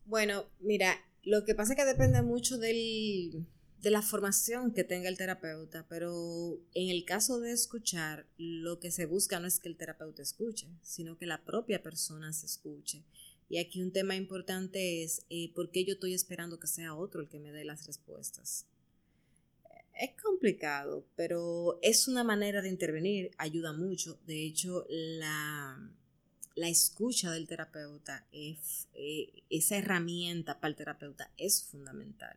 Bueno, 0.06 0.46
mira, 0.60 1.00
Lo 1.24 1.46
que 1.46 1.56
pasa 1.56 1.74
es 1.74 1.80
que 1.80 1.86
depende 1.86 2.22
mucho 2.22 2.60
de 2.60 3.44
la 3.82 4.04
formación 4.04 4.72
que 4.72 4.84
tenga 4.84 5.10
el 5.10 5.18
terapeuta, 5.18 5.88
pero 5.90 6.60
en 6.76 6.90
el 6.90 7.06
caso 7.06 7.40
de 7.40 7.54
escuchar, 7.54 8.28
lo 8.38 8.80
que 8.80 8.92
se 8.92 9.08
busca 9.08 9.40
no 9.40 9.48
es 9.48 9.60
que 9.60 9.70
el 9.70 9.78
terapeuta 9.78 10.22
escuche, 10.22 10.68
sino 10.84 11.18
que 11.18 11.26
la 11.26 11.44
propia 11.44 11.82
persona 11.82 12.34
se 12.34 12.46
escuche. 12.46 13.04
Y 13.54 13.60
aquí 13.60 13.84
un 13.84 13.92
tema 13.92 14.16
importante 14.16 15.04
es 15.04 15.28
eh, 15.30 15.54
por 15.54 15.70
qué 15.70 15.86
yo 15.86 15.94
estoy 15.94 16.16
esperando 16.16 16.60
que 16.60 16.66
sea 16.66 16.96
otro 16.96 17.22
el 17.22 17.30
que 17.30 17.38
me 17.38 17.52
dé 17.52 17.64
las 17.64 17.86
respuestas. 17.86 18.66
Es 19.94 20.20
complicado, 20.20 21.06
pero 21.16 21.78
es 21.84 22.08
una 22.08 22.24
manera 22.24 22.64
de 22.64 22.70
intervenir, 22.70 23.30
ayuda 23.38 23.72
mucho. 23.72 24.18
De 24.26 24.44
hecho, 24.44 24.88
la, 24.90 25.88
la 26.56 26.68
escucha 26.68 27.30
del 27.30 27.46
terapeuta, 27.46 28.26
es, 28.32 28.88
eh, 28.96 29.44
esa 29.52 29.78
herramienta 29.78 30.60
para 30.60 30.70
el 30.70 30.76
terapeuta 30.76 31.30
es 31.38 31.62
fundamental. 31.62 32.36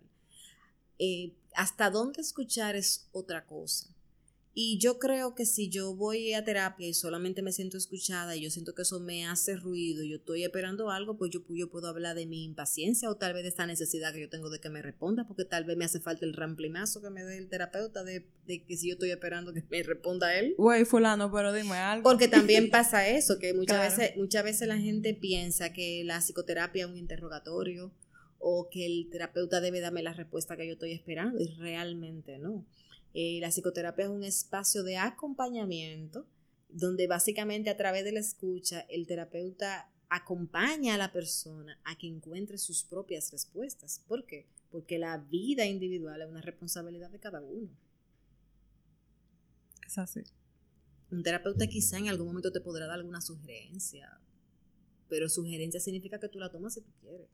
Eh, 0.98 1.32
hasta 1.54 1.88
dónde 1.88 2.20
escuchar 2.20 2.76
es 2.76 3.08
otra 3.12 3.46
cosa. 3.46 3.95
Y 4.58 4.78
yo 4.78 4.98
creo 4.98 5.34
que 5.34 5.44
si 5.44 5.68
yo 5.68 5.94
voy 5.94 6.32
a 6.32 6.42
terapia 6.42 6.88
y 6.88 6.94
solamente 6.94 7.42
me 7.42 7.52
siento 7.52 7.76
escuchada 7.76 8.36
y 8.36 8.40
yo 8.40 8.48
siento 8.48 8.74
que 8.74 8.80
eso 8.80 9.00
me 9.00 9.26
hace 9.26 9.54
ruido 9.54 10.02
y 10.02 10.08
yo 10.08 10.16
estoy 10.16 10.44
esperando 10.44 10.90
algo, 10.90 11.18
pues 11.18 11.30
yo, 11.30 11.40
yo 11.50 11.68
puedo 11.68 11.88
hablar 11.88 12.16
de 12.16 12.24
mi 12.24 12.42
impaciencia 12.42 13.10
o 13.10 13.16
tal 13.16 13.34
vez 13.34 13.42
de 13.42 13.50
esta 13.50 13.66
necesidad 13.66 14.14
que 14.14 14.22
yo 14.22 14.30
tengo 14.30 14.48
de 14.48 14.58
que 14.58 14.70
me 14.70 14.80
responda, 14.80 15.26
porque 15.28 15.44
tal 15.44 15.64
vez 15.64 15.76
me 15.76 15.84
hace 15.84 16.00
falta 16.00 16.24
el 16.24 16.32
ramplimazo 16.32 17.02
que 17.02 17.10
me 17.10 17.22
dé 17.22 17.36
el 17.36 17.50
terapeuta 17.50 18.02
de, 18.02 18.24
de 18.46 18.64
que 18.64 18.78
si 18.78 18.88
yo 18.88 18.94
estoy 18.94 19.10
esperando 19.10 19.52
que 19.52 19.62
me 19.68 19.82
responda 19.82 20.34
él. 20.34 20.54
Güey, 20.56 20.86
fulano, 20.86 21.30
pero 21.30 21.52
dime 21.52 21.74
algo. 21.74 22.02
Porque 22.04 22.26
también 22.26 22.70
pasa 22.70 23.06
eso, 23.06 23.38
que 23.38 23.52
muchas, 23.52 23.98
veces, 23.98 24.16
muchas 24.16 24.42
veces 24.42 24.68
la 24.68 24.78
gente 24.78 25.12
piensa 25.12 25.74
que 25.74 26.02
la 26.02 26.20
psicoterapia 26.20 26.86
es 26.86 26.90
un 26.90 26.96
interrogatorio 26.96 27.92
o 28.38 28.70
que 28.70 28.86
el 28.86 29.10
terapeuta 29.10 29.60
debe 29.60 29.80
darme 29.80 30.02
la 30.02 30.14
respuesta 30.14 30.56
que 30.56 30.66
yo 30.66 30.72
estoy 30.72 30.92
esperando 30.92 31.38
y 31.38 31.48
realmente 31.58 32.38
no. 32.38 32.64
Eh, 33.18 33.38
la 33.40 33.48
psicoterapia 33.48 34.04
es 34.04 34.10
un 34.10 34.24
espacio 34.24 34.82
de 34.82 34.98
acompañamiento 34.98 36.26
donde 36.68 37.06
básicamente 37.06 37.70
a 37.70 37.76
través 37.78 38.04
de 38.04 38.12
la 38.12 38.20
escucha 38.20 38.80
el 38.90 39.06
terapeuta 39.06 39.90
acompaña 40.10 40.96
a 40.96 40.98
la 40.98 41.14
persona 41.14 41.80
a 41.84 41.96
que 41.96 42.08
encuentre 42.08 42.58
sus 42.58 42.84
propias 42.84 43.32
respuestas. 43.32 44.04
¿Por 44.06 44.26
qué? 44.26 44.46
Porque 44.70 44.98
la 44.98 45.16
vida 45.16 45.64
individual 45.64 46.20
es 46.20 46.28
una 46.28 46.42
responsabilidad 46.42 47.08
de 47.08 47.18
cada 47.18 47.40
uno. 47.40 47.70
Es 49.86 49.96
así. 49.96 50.20
Un 51.10 51.22
terapeuta 51.22 51.66
quizá 51.68 51.96
en 51.96 52.08
algún 52.08 52.26
momento 52.26 52.52
te 52.52 52.60
podrá 52.60 52.86
dar 52.86 52.98
alguna 52.98 53.22
sugerencia, 53.22 54.20
pero 55.08 55.30
sugerencia 55.30 55.80
significa 55.80 56.20
que 56.20 56.28
tú 56.28 56.38
la 56.38 56.52
tomas 56.52 56.74
si 56.74 56.82
tú 56.82 56.92
quieres. 57.00 57.28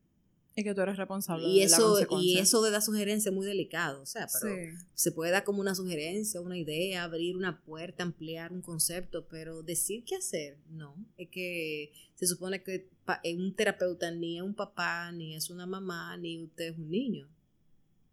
Y 0.55 0.65
que 0.65 0.75
tú 0.75 0.83
eres 0.83 0.99
responsable 0.99 1.49
y 1.49 1.61
de 1.61 1.65
eso, 1.65 1.99
la 1.99 2.07
Y 2.21 2.39
eso 2.39 2.61
de 2.63 2.71
dar 2.71 2.83
sugerencia 2.83 3.31
es 3.31 3.35
muy 3.35 3.47
delicado, 3.47 4.03
o 4.03 4.07
sea, 4.07 4.27
pero 4.41 4.55
se 4.95 5.13
puede 5.13 5.31
dar 5.31 5.45
como 5.45 5.61
una 5.61 5.75
sugerencia, 5.75 6.41
una 6.41 6.59
idea, 6.59 7.05
abrir 7.05 7.37
una 7.37 7.63
puerta, 7.63 8.03
ampliar 8.03 8.53
un 8.53 8.61
concepto, 8.61 9.27
pero 9.29 9.63
decir 9.63 10.05
qué 10.05 10.17
hacer, 10.17 10.59
no. 10.69 10.95
Es 11.17 11.31
que 11.31 11.93
se 12.17 12.27
supone 12.27 12.63
que 12.63 12.91
un 13.35 13.55
terapeuta 13.55 14.11
ni 14.11 14.37
es 14.37 14.43
un 14.43 14.55
papá, 14.55 15.11
ni 15.13 15.35
es 15.35 15.49
una 15.49 15.67
mamá, 15.67 16.17
ni 16.19 16.43
usted 16.43 16.73
es 16.73 16.79
un 16.79 16.91
niño. 16.91 17.29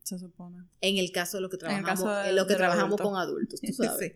Se 0.03 0.17
supone. 0.17 0.65
En 0.81 0.97
el 0.97 1.11
caso 1.11 1.37
de 1.37 1.41
lo 1.41 1.49
que 1.49 1.57
trabajamos, 1.57 2.25
en, 2.25 2.35
lo 2.35 2.47
que 2.47 2.55
trabajamos 2.55 2.99
con 2.99 3.15
adultos, 3.15 3.59
tú 3.61 3.73
sabes. 3.73 4.15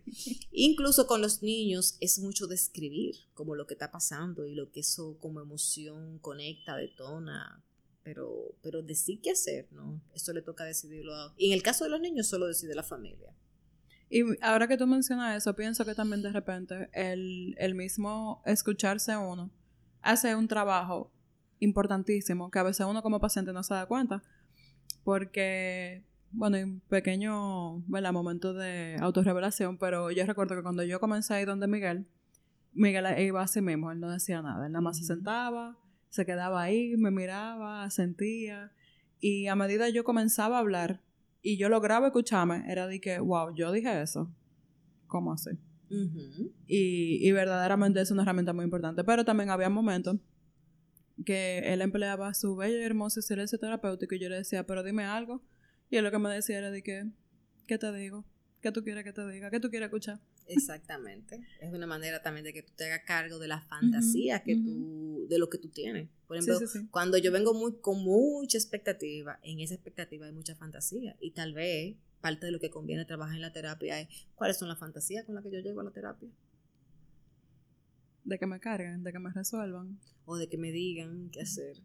Incluso 0.51 1.05
con 1.05 1.21
los 1.21 1.43
niños 1.43 1.97
es 1.99 2.19
mucho 2.19 2.47
describir 2.47 3.17
como 3.33 3.53
lo 3.53 3.67
que 3.67 3.75
está 3.75 3.91
pasando 3.91 4.47
y 4.47 4.55
lo 4.55 4.71
que 4.71 4.79
eso 4.79 5.17
como 5.19 5.41
emoción 5.41 6.17
conecta, 6.19 6.75
detona, 6.77 7.63
pero, 8.03 8.55
pero 8.61 8.81
decir 8.81 9.19
qué 9.21 9.31
hacer, 9.31 9.67
¿no? 9.71 10.01
Eso 10.13 10.33
le 10.33 10.41
toca 10.41 10.63
decidirlo. 10.65 11.15
A, 11.15 11.33
y 11.37 11.47
en 11.47 11.53
el 11.53 11.63
caso 11.63 11.83
de 11.83 11.89
los 11.89 12.01
niños 12.01 12.27
solo 12.27 12.47
decide 12.47 12.75
la 12.75 12.83
familia. 12.83 13.33
Y 14.09 14.21
ahora 14.41 14.67
que 14.67 14.77
tú 14.77 14.85
mencionas 14.85 15.37
eso, 15.37 15.55
pienso 15.55 15.85
que 15.85 15.95
también 15.95 16.21
de 16.21 16.31
repente 16.31 16.89
el, 16.93 17.55
el 17.57 17.73
mismo 17.73 18.43
escucharse 18.45 19.17
uno 19.17 19.49
hace 20.01 20.35
un 20.35 20.47
trabajo 20.47 21.11
importantísimo 21.59 22.51
que 22.51 22.59
a 22.59 22.63
veces 22.63 22.85
uno 22.85 23.01
como 23.01 23.19
paciente 23.19 23.53
no 23.53 23.63
se 23.63 23.73
da 23.73 23.85
cuenta. 23.85 24.21
Porque, 25.03 26.05
bueno, 26.31 26.57
un 26.57 26.79
pequeño, 26.81 27.79
bueno, 27.87 28.13
momento 28.13 28.53
de 28.53 28.97
autorrevelación, 28.99 29.77
pero 29.77 30.11
yo 30.11 30.25
recuerdo 30.25 30.55
que 30.55 30.63
cuando 30.63 30.83
yo 30.83 30.99
comencé 30.99 31.33
a 31.33 31.41
ir 31.41 31.47
donde 31.47 31.67
Miguel, 31.67 32.07
Miguel 32.73 33.05
iba 33.19 33.41
a 33.41 33.47
sí 33.47 33.61
mismo, 33.61 33.91
él 33.91 33.99
no 33.99 34.09
decía 34.09 34.41
nada, 34.41 34.65
él 34.65 34.71
nada 34.71 34.81
más 34.81 34.97
se 34.97 35.03
sentaba, 35.03 35.77
se 36.13 36.27
quedaba 36.27 36.61
ahí, 36.61 36.95
me 36.95 37.09
miraba, 37.09 37.89
sentía. 37.89 38.71
Y 39.19 39.47
a 39.47 39.55
medida 39.55 39.89
yo 39.89 40.03
comenzaba 40.03 40.57
a 40.57 40.59
hablar 40.59 41.01
y 41.41 41.57
yo 41.57 41.69
lograba 41.69 42.07
escucharme, 42.07 42.71
era 42.71 42.85
de 42.85 43.01
que, 43.01 43.17
wow, 43.17 43.51
yo 43.55 43.71
dije 43.71 43.99
eso. 43.99 44.31
¿Cómo 45.07 45.33
así? 45.33 45.49
y, 46.67 47.27
y, 47.27 47.31
verdaderamente 47.31 47.99
es 47.99 48.11
una 48.11 48.21
herramienta 48.21 48.53
muy 48.53 48.63
importante. 48.63 49.03
Pero 49.03 49.25
también 49.25 49.49
había 49.49 49.71
momentos 49.71 50.17
que 51.25 51.73
él 51.73 51.81
empleaba 51.81 52.31
su 52.35 52.55
bello 52.55 52.77
y 52.77 52.83
hermoso 52.83 53.23
silencio 53.23 53.57
terapéutico 53.57 54.13
y 54.13 54.19
yo 54.19 54.29
le 54.29 54.35
decía, 54.35 54.67
pero 54.67 54.83
dime 54.83 55.05
algo. 55.05 55.41
Y 55.89 55.95
él 55.95 56.03
lo 56.03 56.11
que 56.11 56.19
me 56.19 56.29
decía 56.29 56.59
era 56.59 56.69
de 56.69 56.83
que, 56.83 57.09
¿qué 57.65 57.79
te 57.79 57.91
digo? 57.91 58.23
¿Qué 58.61 58.71
tú 58.71 58.83
quieres 58.83 59.03
que 59.03 59.13
te 59.13 59.27
diga? 59.27 59.49
¿Qué 59.49 59.59
tú 59.59 59.71
quieres 59.71 59.87
escuchar? 59.87 60.19
Exactamente. 60.47 61.41
es 61.59 61.73
una 61.73 61.87
manera 61.87 62.21
también 62.21 62.43
de 62.43 62.53
que 62.53 62.63
tú 62.63 62.73
te 62.75 62.85
hagas 62.85 63.05
cargo 63.05 63.39
de 63.39 63.47
la 63.47 63.61
fantasía 63.61 64.43
que 64.43 64.55
tú, 64.55 65.25
de 65.29 65.37
lo 65.37 65.49
que 65.49 65.57
tú 65.57 65.69
tienes. 65.69 66.09
Por 66.27 66.37
ejemplo, 66.37 66.59
cuando 66.91 67.17
yo 67.17 67.31
vengo 67.31 67.53
muy, 67.53 67.77
con 67.79 68.03
mucha 68.03 68.57
expectativa, 68.57 69.39
en 69.43 69.59
esa 69.59 69.73
expectativa 69.73 70.25
hay 70.25 70.33
mucha 70.33 70.55
fantasía. 70.55 71.15
Y 71.19 71.31
tal 71.31 71.53
vez 71.53 71.95
parte 72.21 72.45
de 72.45 72.51
lo 72.51 72.59
que 72.59 72.69
conviene 72.69 73.05
trabajar 73.05 73.35
en 73.35 73.41
la 73.41 73.51
terapia 73.51 73.99
es 73.99 74.07
cuáles 74.35 74.57
son 74.57 74.69
las 74.69 74.79
fantasías 74.79 75.25
con 75.25 75.35
las 75.35 75.43
que 75.43 75.51
yo 75.51 75.59
llego 75.59 75.81
a 75.81 75.83
la 75.83 75.91
terapia. 75.91 76.29
De 78.23 78.39
que 78.39 78.47
me 78.47 78.59
carguen, 78.59 79.03
de 79.03 79.11
que 79.11 79.19
me 79.19 79.31
resuelvan. 79.31 79.99
O 80.25 80.37
de 80.37 80.47
que 80.47 80.57
me 80.57 80.71
digan 80.71 81.29
qué 81.31 81.41
hacer. 81.41 81.81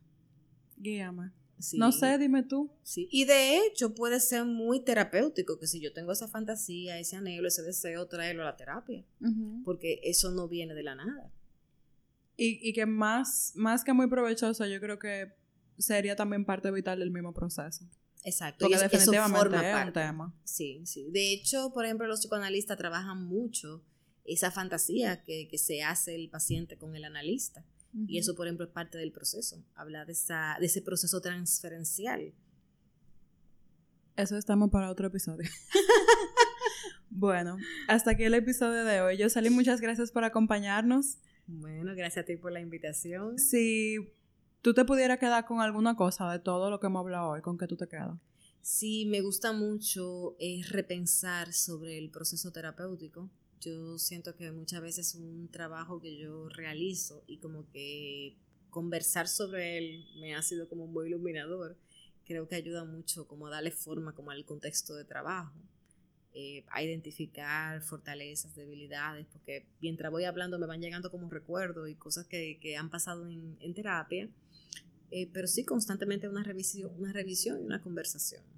Guíame. 0.76 1.32
No 1.74 1.92
sé, 1.92 2.18
dime 2.18 2.42
tú. 2.42 2.70
Sí. 2.82 3.08
Y 3.10 3.24
de 3.24 3.58
hecho 3.58 3.94
puede 3.94 4.20
ser 4.20 4.44
muy 4.44 4.80
terapéutico 4.80 5.58
que 5.58 5.66
si 5.66 5.80
yo 5.80 5.92
tengo 5.92 6.12
esa 6.12 6.28
fantasía, 6.28 6.98
ese 6.98 7.16
anhelo, 7.16 7.48
ese 7.48 7.62
deseo, 7.62 8.06
traerlo 8.06 8.42
a 8.42 8.46
la 8.46 8.56
terapia. 8.56 9.04
Porque 9.64 10.00
eso 10.04 10.30
no 10.30 10.48
viene 10.48 10.74
de 10.74 10.82
la 10.82 10.94
nada. 10.94 11.32
Y, 12.36 12.60
y, 12.68 12.72
que 12.72 12.86
más, 12.86 13.52
más 13.56 13.82
que 13.82 13.92
muy 13.92 14.06
provechoso, 14.06 14.64
yo 14.64 14.80
creo 14.80 14.98
que 14.98 15.32
sería 15.76 16.14
también 16.14 16.44
parte 16.44 16.70
vital 16.70 17.00
del 17.00 17.10
mismo 17.10 17.34
proceso. 17.34 17.84
Exacto. 18.22 18.66
Porque 18.66 18.78
definitivamente 18.78 19.56
es 19.56 19.86
un 19.86 19.92
tema. 19.92 20.34
Sí, 20.44 20.82
sí. 20.86 21.08
De 21.10 21.32
hecho, 21.32 21.72
por 21.72 21.84
ejemplo, 21.84 22.06
los 22.06 22.20
psicoanalistas 22.20 22.76
trabajan 22.76 23.24
mucho 23.24 23.82
esa 24.24 24.50
fantasía 24.50 25.22
que, 25.24 25.48
que 25.48 25.58
se 25.58 25.82
hace 25.82 26.14
el 26.14 26.28
paciente 26.28 26.76
con 26.76 26.94
el 26.94 27.04
analista. 27.04 27.64
Y 27.94 28.18
eso, 28.18 28.34
por 28.34 28.46
ejemplo, 28.46 28.66
es 28.66 28.72
parte 28.72 28.98
del 28.98 29.12
proceso, 29.12 29.64
hablar 29.74 30.06
de, 30.06 30.12
esa, 30.12 30.56
de 30.60 30.66
ese 30.66 30.82
proceso 30.82 31.20
transferencial. 31.20 32.34
Eso 34.16 34.36
estamos 34.36 34.70
para 34.70 34.90
otro 34.90 35.06
episodio. 35.06 35.48
bueno, 37.10 37.56
hasta 37.88 38.12
aquí 38.12 38.24
el 38.24 38.34
episodio 38.34 38.84
de 38.84 39.00
hoy. 39.00 39.16
Yo 39.16 39.28
salí, 39.28 39.48
muchas 39.48 39.80
gracias 39.80 40.12
por 40.12 40.24
acompañarnos. 40.24 41.18
Bueno, 41.46 41.94
gracias 41.94 42.24
a 42.24 42.26
ti 42.26 42.36
por 42.36 42.52
la 42.52 42.60
invitación. 42.60 43.38
Si 43.38 43.96
tú 44.60 44.74
te 44.74 44.84
pudieras 44.84 45.18
quedar 45.18 45.46
con 45.46 45.60
alguna 45.60 45.96
cosa 45.96 46.30
de 46.30 46.40
todo 46.40 46.70
lo 46.70 46.78
que 46.78 46.88
hemos 46.88 47.00
hablado 47.00 47.30
hoy, 47.30 47.40
¿con 47.40 47.56
qué 47.56 47.66
tú 47.66 47.76
te 47.76 47.88
quedas? 47.88 48.18
Sí, 48.60 49.06
me 49.06 49.22
gusta 49.22 49.52
mucho 49.52 50.36
eh, 50.38 50.60
repensar 50.68 51.52
sobre 51.54 51.96
el 51.96 52.10
proceso 52.10 52.52
terapéutico 52.52 53.30
yo 53.60 53.98
siento 53.98 54.36
que 54.36 54.50
muchas 54.52 54.80
veces 54.80 55.08
es 55.08 55.14
un 55.14 55.48
trabajo 55.48 56.00
que 56.00 56.16
yo 56.16 56.48
realizo 56.48 57.24
y 57.26 57.38
como 57.38 57.68
que 57.70 58.36
conversar 58.70 59.28
sobre 59.28 59.78
él 59.78 60.06
me 60.20 60.34
ha 60.34 60.42
sido 60.42 60.68
como 60.68 60.86
muy 60.86 61.08
iluminador. 61.08 61.76
Creo 62.24 62.46
que 62.46 62.56
ayuda 62.56 62.84
mucho 62.84 63.26
como 63.26 63.46
a 63.46 63.50
darle 63.50 63.70
forma 63.70 64.14
como 64.14 64.30
al 64.30 64.44
contexto 64.44 64.94
de 64.94 65.04
trabajo, 65.04 65.54
eh, 66.34 66.64
a 66.70 66.82
identificar 66.82 67.80
fortalezas, 67.82 68.54
debilidades, 68.54 69.26
porque 69.32 69.66
mientras 69.80 70.12
voy 70.12 70.24
hablando 70.24 70.58
me 70.58 70.66
van 70.66 70.80
llegando 70.80 71.10
como 71.10 71.30
recuerdos 71.30 71.88
y 71.88 71.94
cosas 71.94 72.26
que, 72.26 72.58
que 72.60 72.76
han 72.76 72.90
pasado 72.90 73.26
en, 73.28 73.56
en 73.60 73.74
terapia, 73.74 74.28
eh, 75.10 75.30
pero 75.32 75.46
sí 75.46 75.64
constantemente 75.64 76.28
una 76.28 76.42
revisión, 76.42 76.92
una 76.98 77.12
revisión 77.12 77.60
y 77.62 77.64
una 77.64 77.80
conversación 77.80 78.57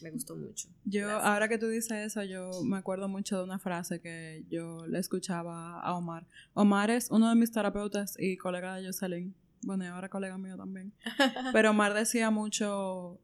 me 0.00 0.10
gustó 0.10 0.36
mucho. 0.36 0.68
Yo, 0.84 1.10
ahora 1.10 1.48
que 1.48 1.58
tú 1.58 1.68
dices 1.68 1.92
eso, 1.92 2.22
yo 2.22 2.50
me 2.64 2.76
acuerdo 2.76 3.08
mucho 3.08 3.38
de 3.38 3.44
una 3.44 3.58
frase 3.58 4.00
que 4.00 4.44
yo 4.48 4.86
le 4.86 4.98
escuchaba 4.98 5.80
a 5.80 5.94
Omar. 5.94 6.26
Omar 6.54 6.90
es 6.90 7.10
uno 7.10 7.28
de 7.28 7.34
mis 7.34 7.52
terapeutas 7.52 8.16
y 8.18 8.36
colega 8.36 8.76
de 8.76 8.86
Jocelyn. 8.86 9.34
Bueno, 9.62 9.84
y 9.84 9.86
ahora 9.88 10.08
colega 10.08 10.38
mío 10.38 10.56
también. 10.56 10.92
Pero 11.52 11.70
Omar 11.70 11.94
decía 11.94 12.30
mucho, 12.30 13.20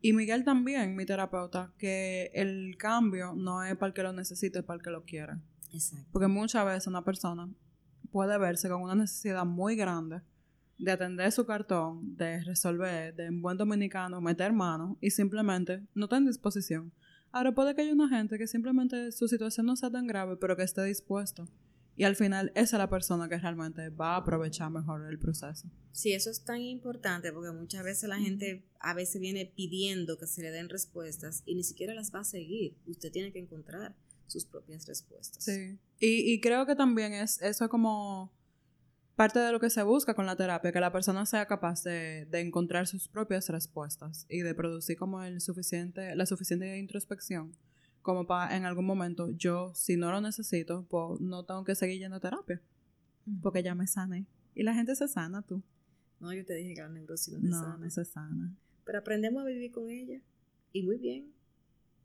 y 0.00 0.12
Miguel 0.12 0.44
también, 0.44 0.94
mi 0.94 1.04
terapeuta, 1.04 1.72
que 1.78 2.30
el 2.34 2.76
cambio 2.78 3.34
no 3.34 3.64
es 3.64 3.76
para 3.76 3.88
el 3.88 3.94
que 3.94 4.02
lo 4.02 4.12
necesite, 4.12 4.60
es 4.60 4.64
para 4.64 4.76
el 4.76 4.82
que 4.82 4.90
lo 4.90 5.04
quiera. 5.04 5.40
Exacto. 5.72 6.06
Porque 6.12 6.28
muchas 6.28 6.64
veces 6.64 6.86
una 6.86 7.04
persona 7.04 7.48
puede 8.10 8.38
verse 8.38 8.68
con 8.68 8.82
una 8.82 8.94
necesidad 8.94 9.44
muy 9.44 9.76
grande 9.76 10.20
de 10.78 10.92
atender 10.92 11.30
su 11.32 11.44
cartón, 11.44 12.16
de 12.16 12.42
resolver, 12.44 13.14
de 13.14 13.26
en 13.26 13.42
buen 13.42 13.56
dominicano, 13.56 14.20
meter 14.20 14.52
mano 14.52 14.96
y 15.00 15.10
simplemente 15.10 15.82
no 15.94 16.04
está 16.04 16.16
en 16.16 16.26
disposición. 16.26 16.92
Ahora 17.32 17.54
puede 17.54 17.74
que 17.74 17.82
haya 17.82 17.92
una 17.92 18.08
gente 18.08 18.38
que 18.38 18.46
simplemente 18.46 19.12
su 19.12 19.28
situación 19.28 19.66
no 19.66 19.76
sea 19.76 19.90
tan 19.90 20.06
grave, 20.06 20.36
pero 20.36 20.56
que 20.56 20.62
esté 20.62 20.82
dispuesto. 20.84 21.46
Y 21.96 22.04
al 22.04 22.14
final 22.14 22.52
esa 22.54 22.76
es 22.76 22.78
la 22.78 22.88
persona 22.88 23.28
que 23.28 23.36
realmente 23.38 23.90
va 23.90 24.14
a 24.14 24.18
aprovechar 24.18 24.70
mejor 24.70 25.04
el 25.10 25.18
proceso. 25.18 25.68
Sí, 25.90 26.12
eso 26.12 26.30
es 26.30 26.44
tan 26.44 26.60
importante 26.60 27.32
porque 27.32 27.50
muchas 27.50 27.82
veces 27.82 28.08
la 28.08 28.20
gente 28.20 28.64
a 28.78 28.94
veces 28.94 29.20
viene 29.20 29.52
pidiendo 29.56 30.16
que 30.16 30.28
se 30.28 30.42
le 30.42 30.52
den 30.52 30.68
respuestas 30.68 31.42
y 31.44 31.56
ni 31.56 31.64
siquiera 31.64 31.94
las 31.94 32.14
va 32.14 32.20
a 32.20 32.24
seguir. 32.24 32.78
Usted 32.86 33.10
tiene 33.10 33.32
que 33.32 33.40
encontrar 33.40 33.96
sus 34.28 34.44
propias 34.44 34.86
respuestas. 34.86 35.42
Sí. 35.42 35.76
Y, 35.98 36.32
y 36.32 36.40
creo 36.40 36.66
que 36.66 36.76
también 36.76 37.14
es 37.14 37.42
eso 37.42 37.68
como 37.68 38.32
parte 39.18 39.38
de 39.40 39.52
lo 39.52 39.60
que 39.60 39.68
se 39.68 39.82
busca 39.82 40.14
con 40.14 40.24
la 40.24 40.36
terapia, 40.36 40.72
que 40.72 40.80
la 40.80 40.92
persona 40.92 41.26
sea 41.26 41.44
capaz 41.46 41.82
de, 41.82 42.24
de 42.30 42.40
encontrar 42.40 42.86
sus 42.86 43.08
propias 43.08 43.50
respuestas 43.50 44.24
y 44.30 44.40
de 44.40 44.54
producir 44.54 44.96
como 44.96 45.22
el 45.22 45.40
suficiente, 45.40 46.14
la 46.16 46.24
suficiente 46.24 46.78
introspección 46.78 47.52
como 48.08 48.26
para 48.26 48.56
en 48.56 48.64
algún 48.64 48.86
momento 48.86 49.28
yo, 49.32 49.70
si 49.74 49.98
no 49.98 50.10
lo 50.10 50.22
necesito, 50.22 50.86
pues 50.88 51.20
no 51.20 51.44
tengo 51.44 51.62
que 51.64 51.74
seguir 51.74 51.98
yendo 51.98 52.16
a 52.16 52.20
terapia. 52.20 52.58
Porque 53.42 53.62
ya 53.62 53.74
me 53.74 53.86
sané. 53.86 54.24
Y 54.54 54.62
la 54.62 54.72
gente 54.72 54.96
se 54.96 55.06
sana, 55.08 55.42
tú. 55.42 55.62
No, 56.18 56.32
yo 56.32 56.42
te 56.46 56.54
dije 56.54 56.72
que 56.72 56.80
la 56.80 56.88
neurosis 56.88 57.38
no 57.38 57.50
sana. 57.50 57.76
No, 57.76 57.90
se 57.90 58.06
sana. 58.06 58.56
Pero 58.84 59.00
aprendemos 59.00 59.42
a 59.42 59.46
vivir 59.46 59.70
con 59.72 59.90
ella. 59.90 60.22
Y 60.72 60.82
muy 60.84 60.96
bien. 60.96 61.30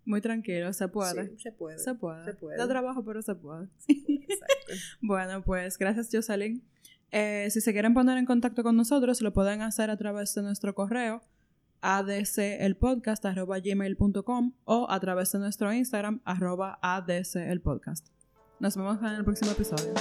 Muy 0.04 0.20
tranquilo, 0.20 0.74
se 0.74 0.90
puede. 0.90 1.30
Sí, 1.30 1.38
se 1.40 1.52
puede. 1.54 1.80
Se 1.80 1.96
puede. 1.96 2.26
Se 2.26 2.34
puede. 2.34 2.58
Da 2.58 2.68
trabajo, 2.68 3.06
pero 3.06 3.22
se 3.22 3.36
puede. 3.36 3.70
Exacto. 3.88 4.74
bueno, 5.02 5.42
pues 5.42 5.78
gracias, 5.78 6.10
Jocelyn. 6.12 6.62
Eh, 7.16 7.50
si 7.52 7.62
se 7.62 7.74
quieren 7.74 7.94
poner 7.94 8.18
en 8.18 8.26
contacto 8.26 8.64
con 8.64 8.76
nosotros, 8.76 9.22
lo 9.22 9.34
pueden 9.34 9.62
hacer 9.62 9.92
a 9.92 9.98
través 9.98 10.34
de 10.34 10.42
nuestro 10.42 10.74
correo 10.74 11.22
adcelpodcast.gmail.com 11.82 14.54
o 14.66 14.88
a 14.90 15.00
través 15.00 15.32
de 15.32 15.38
nuestro 15.40 15.72
Instagram 15.72 16.22
arroba 16.26 16.80
adcelpodcast. 16.82 18.08
Nos 18.60 18.76
vemos 18.76 18.98
en 19.00 19.10
el 19.10 19.24
próximo 19.24 19.52
episodio. 19.52 19.94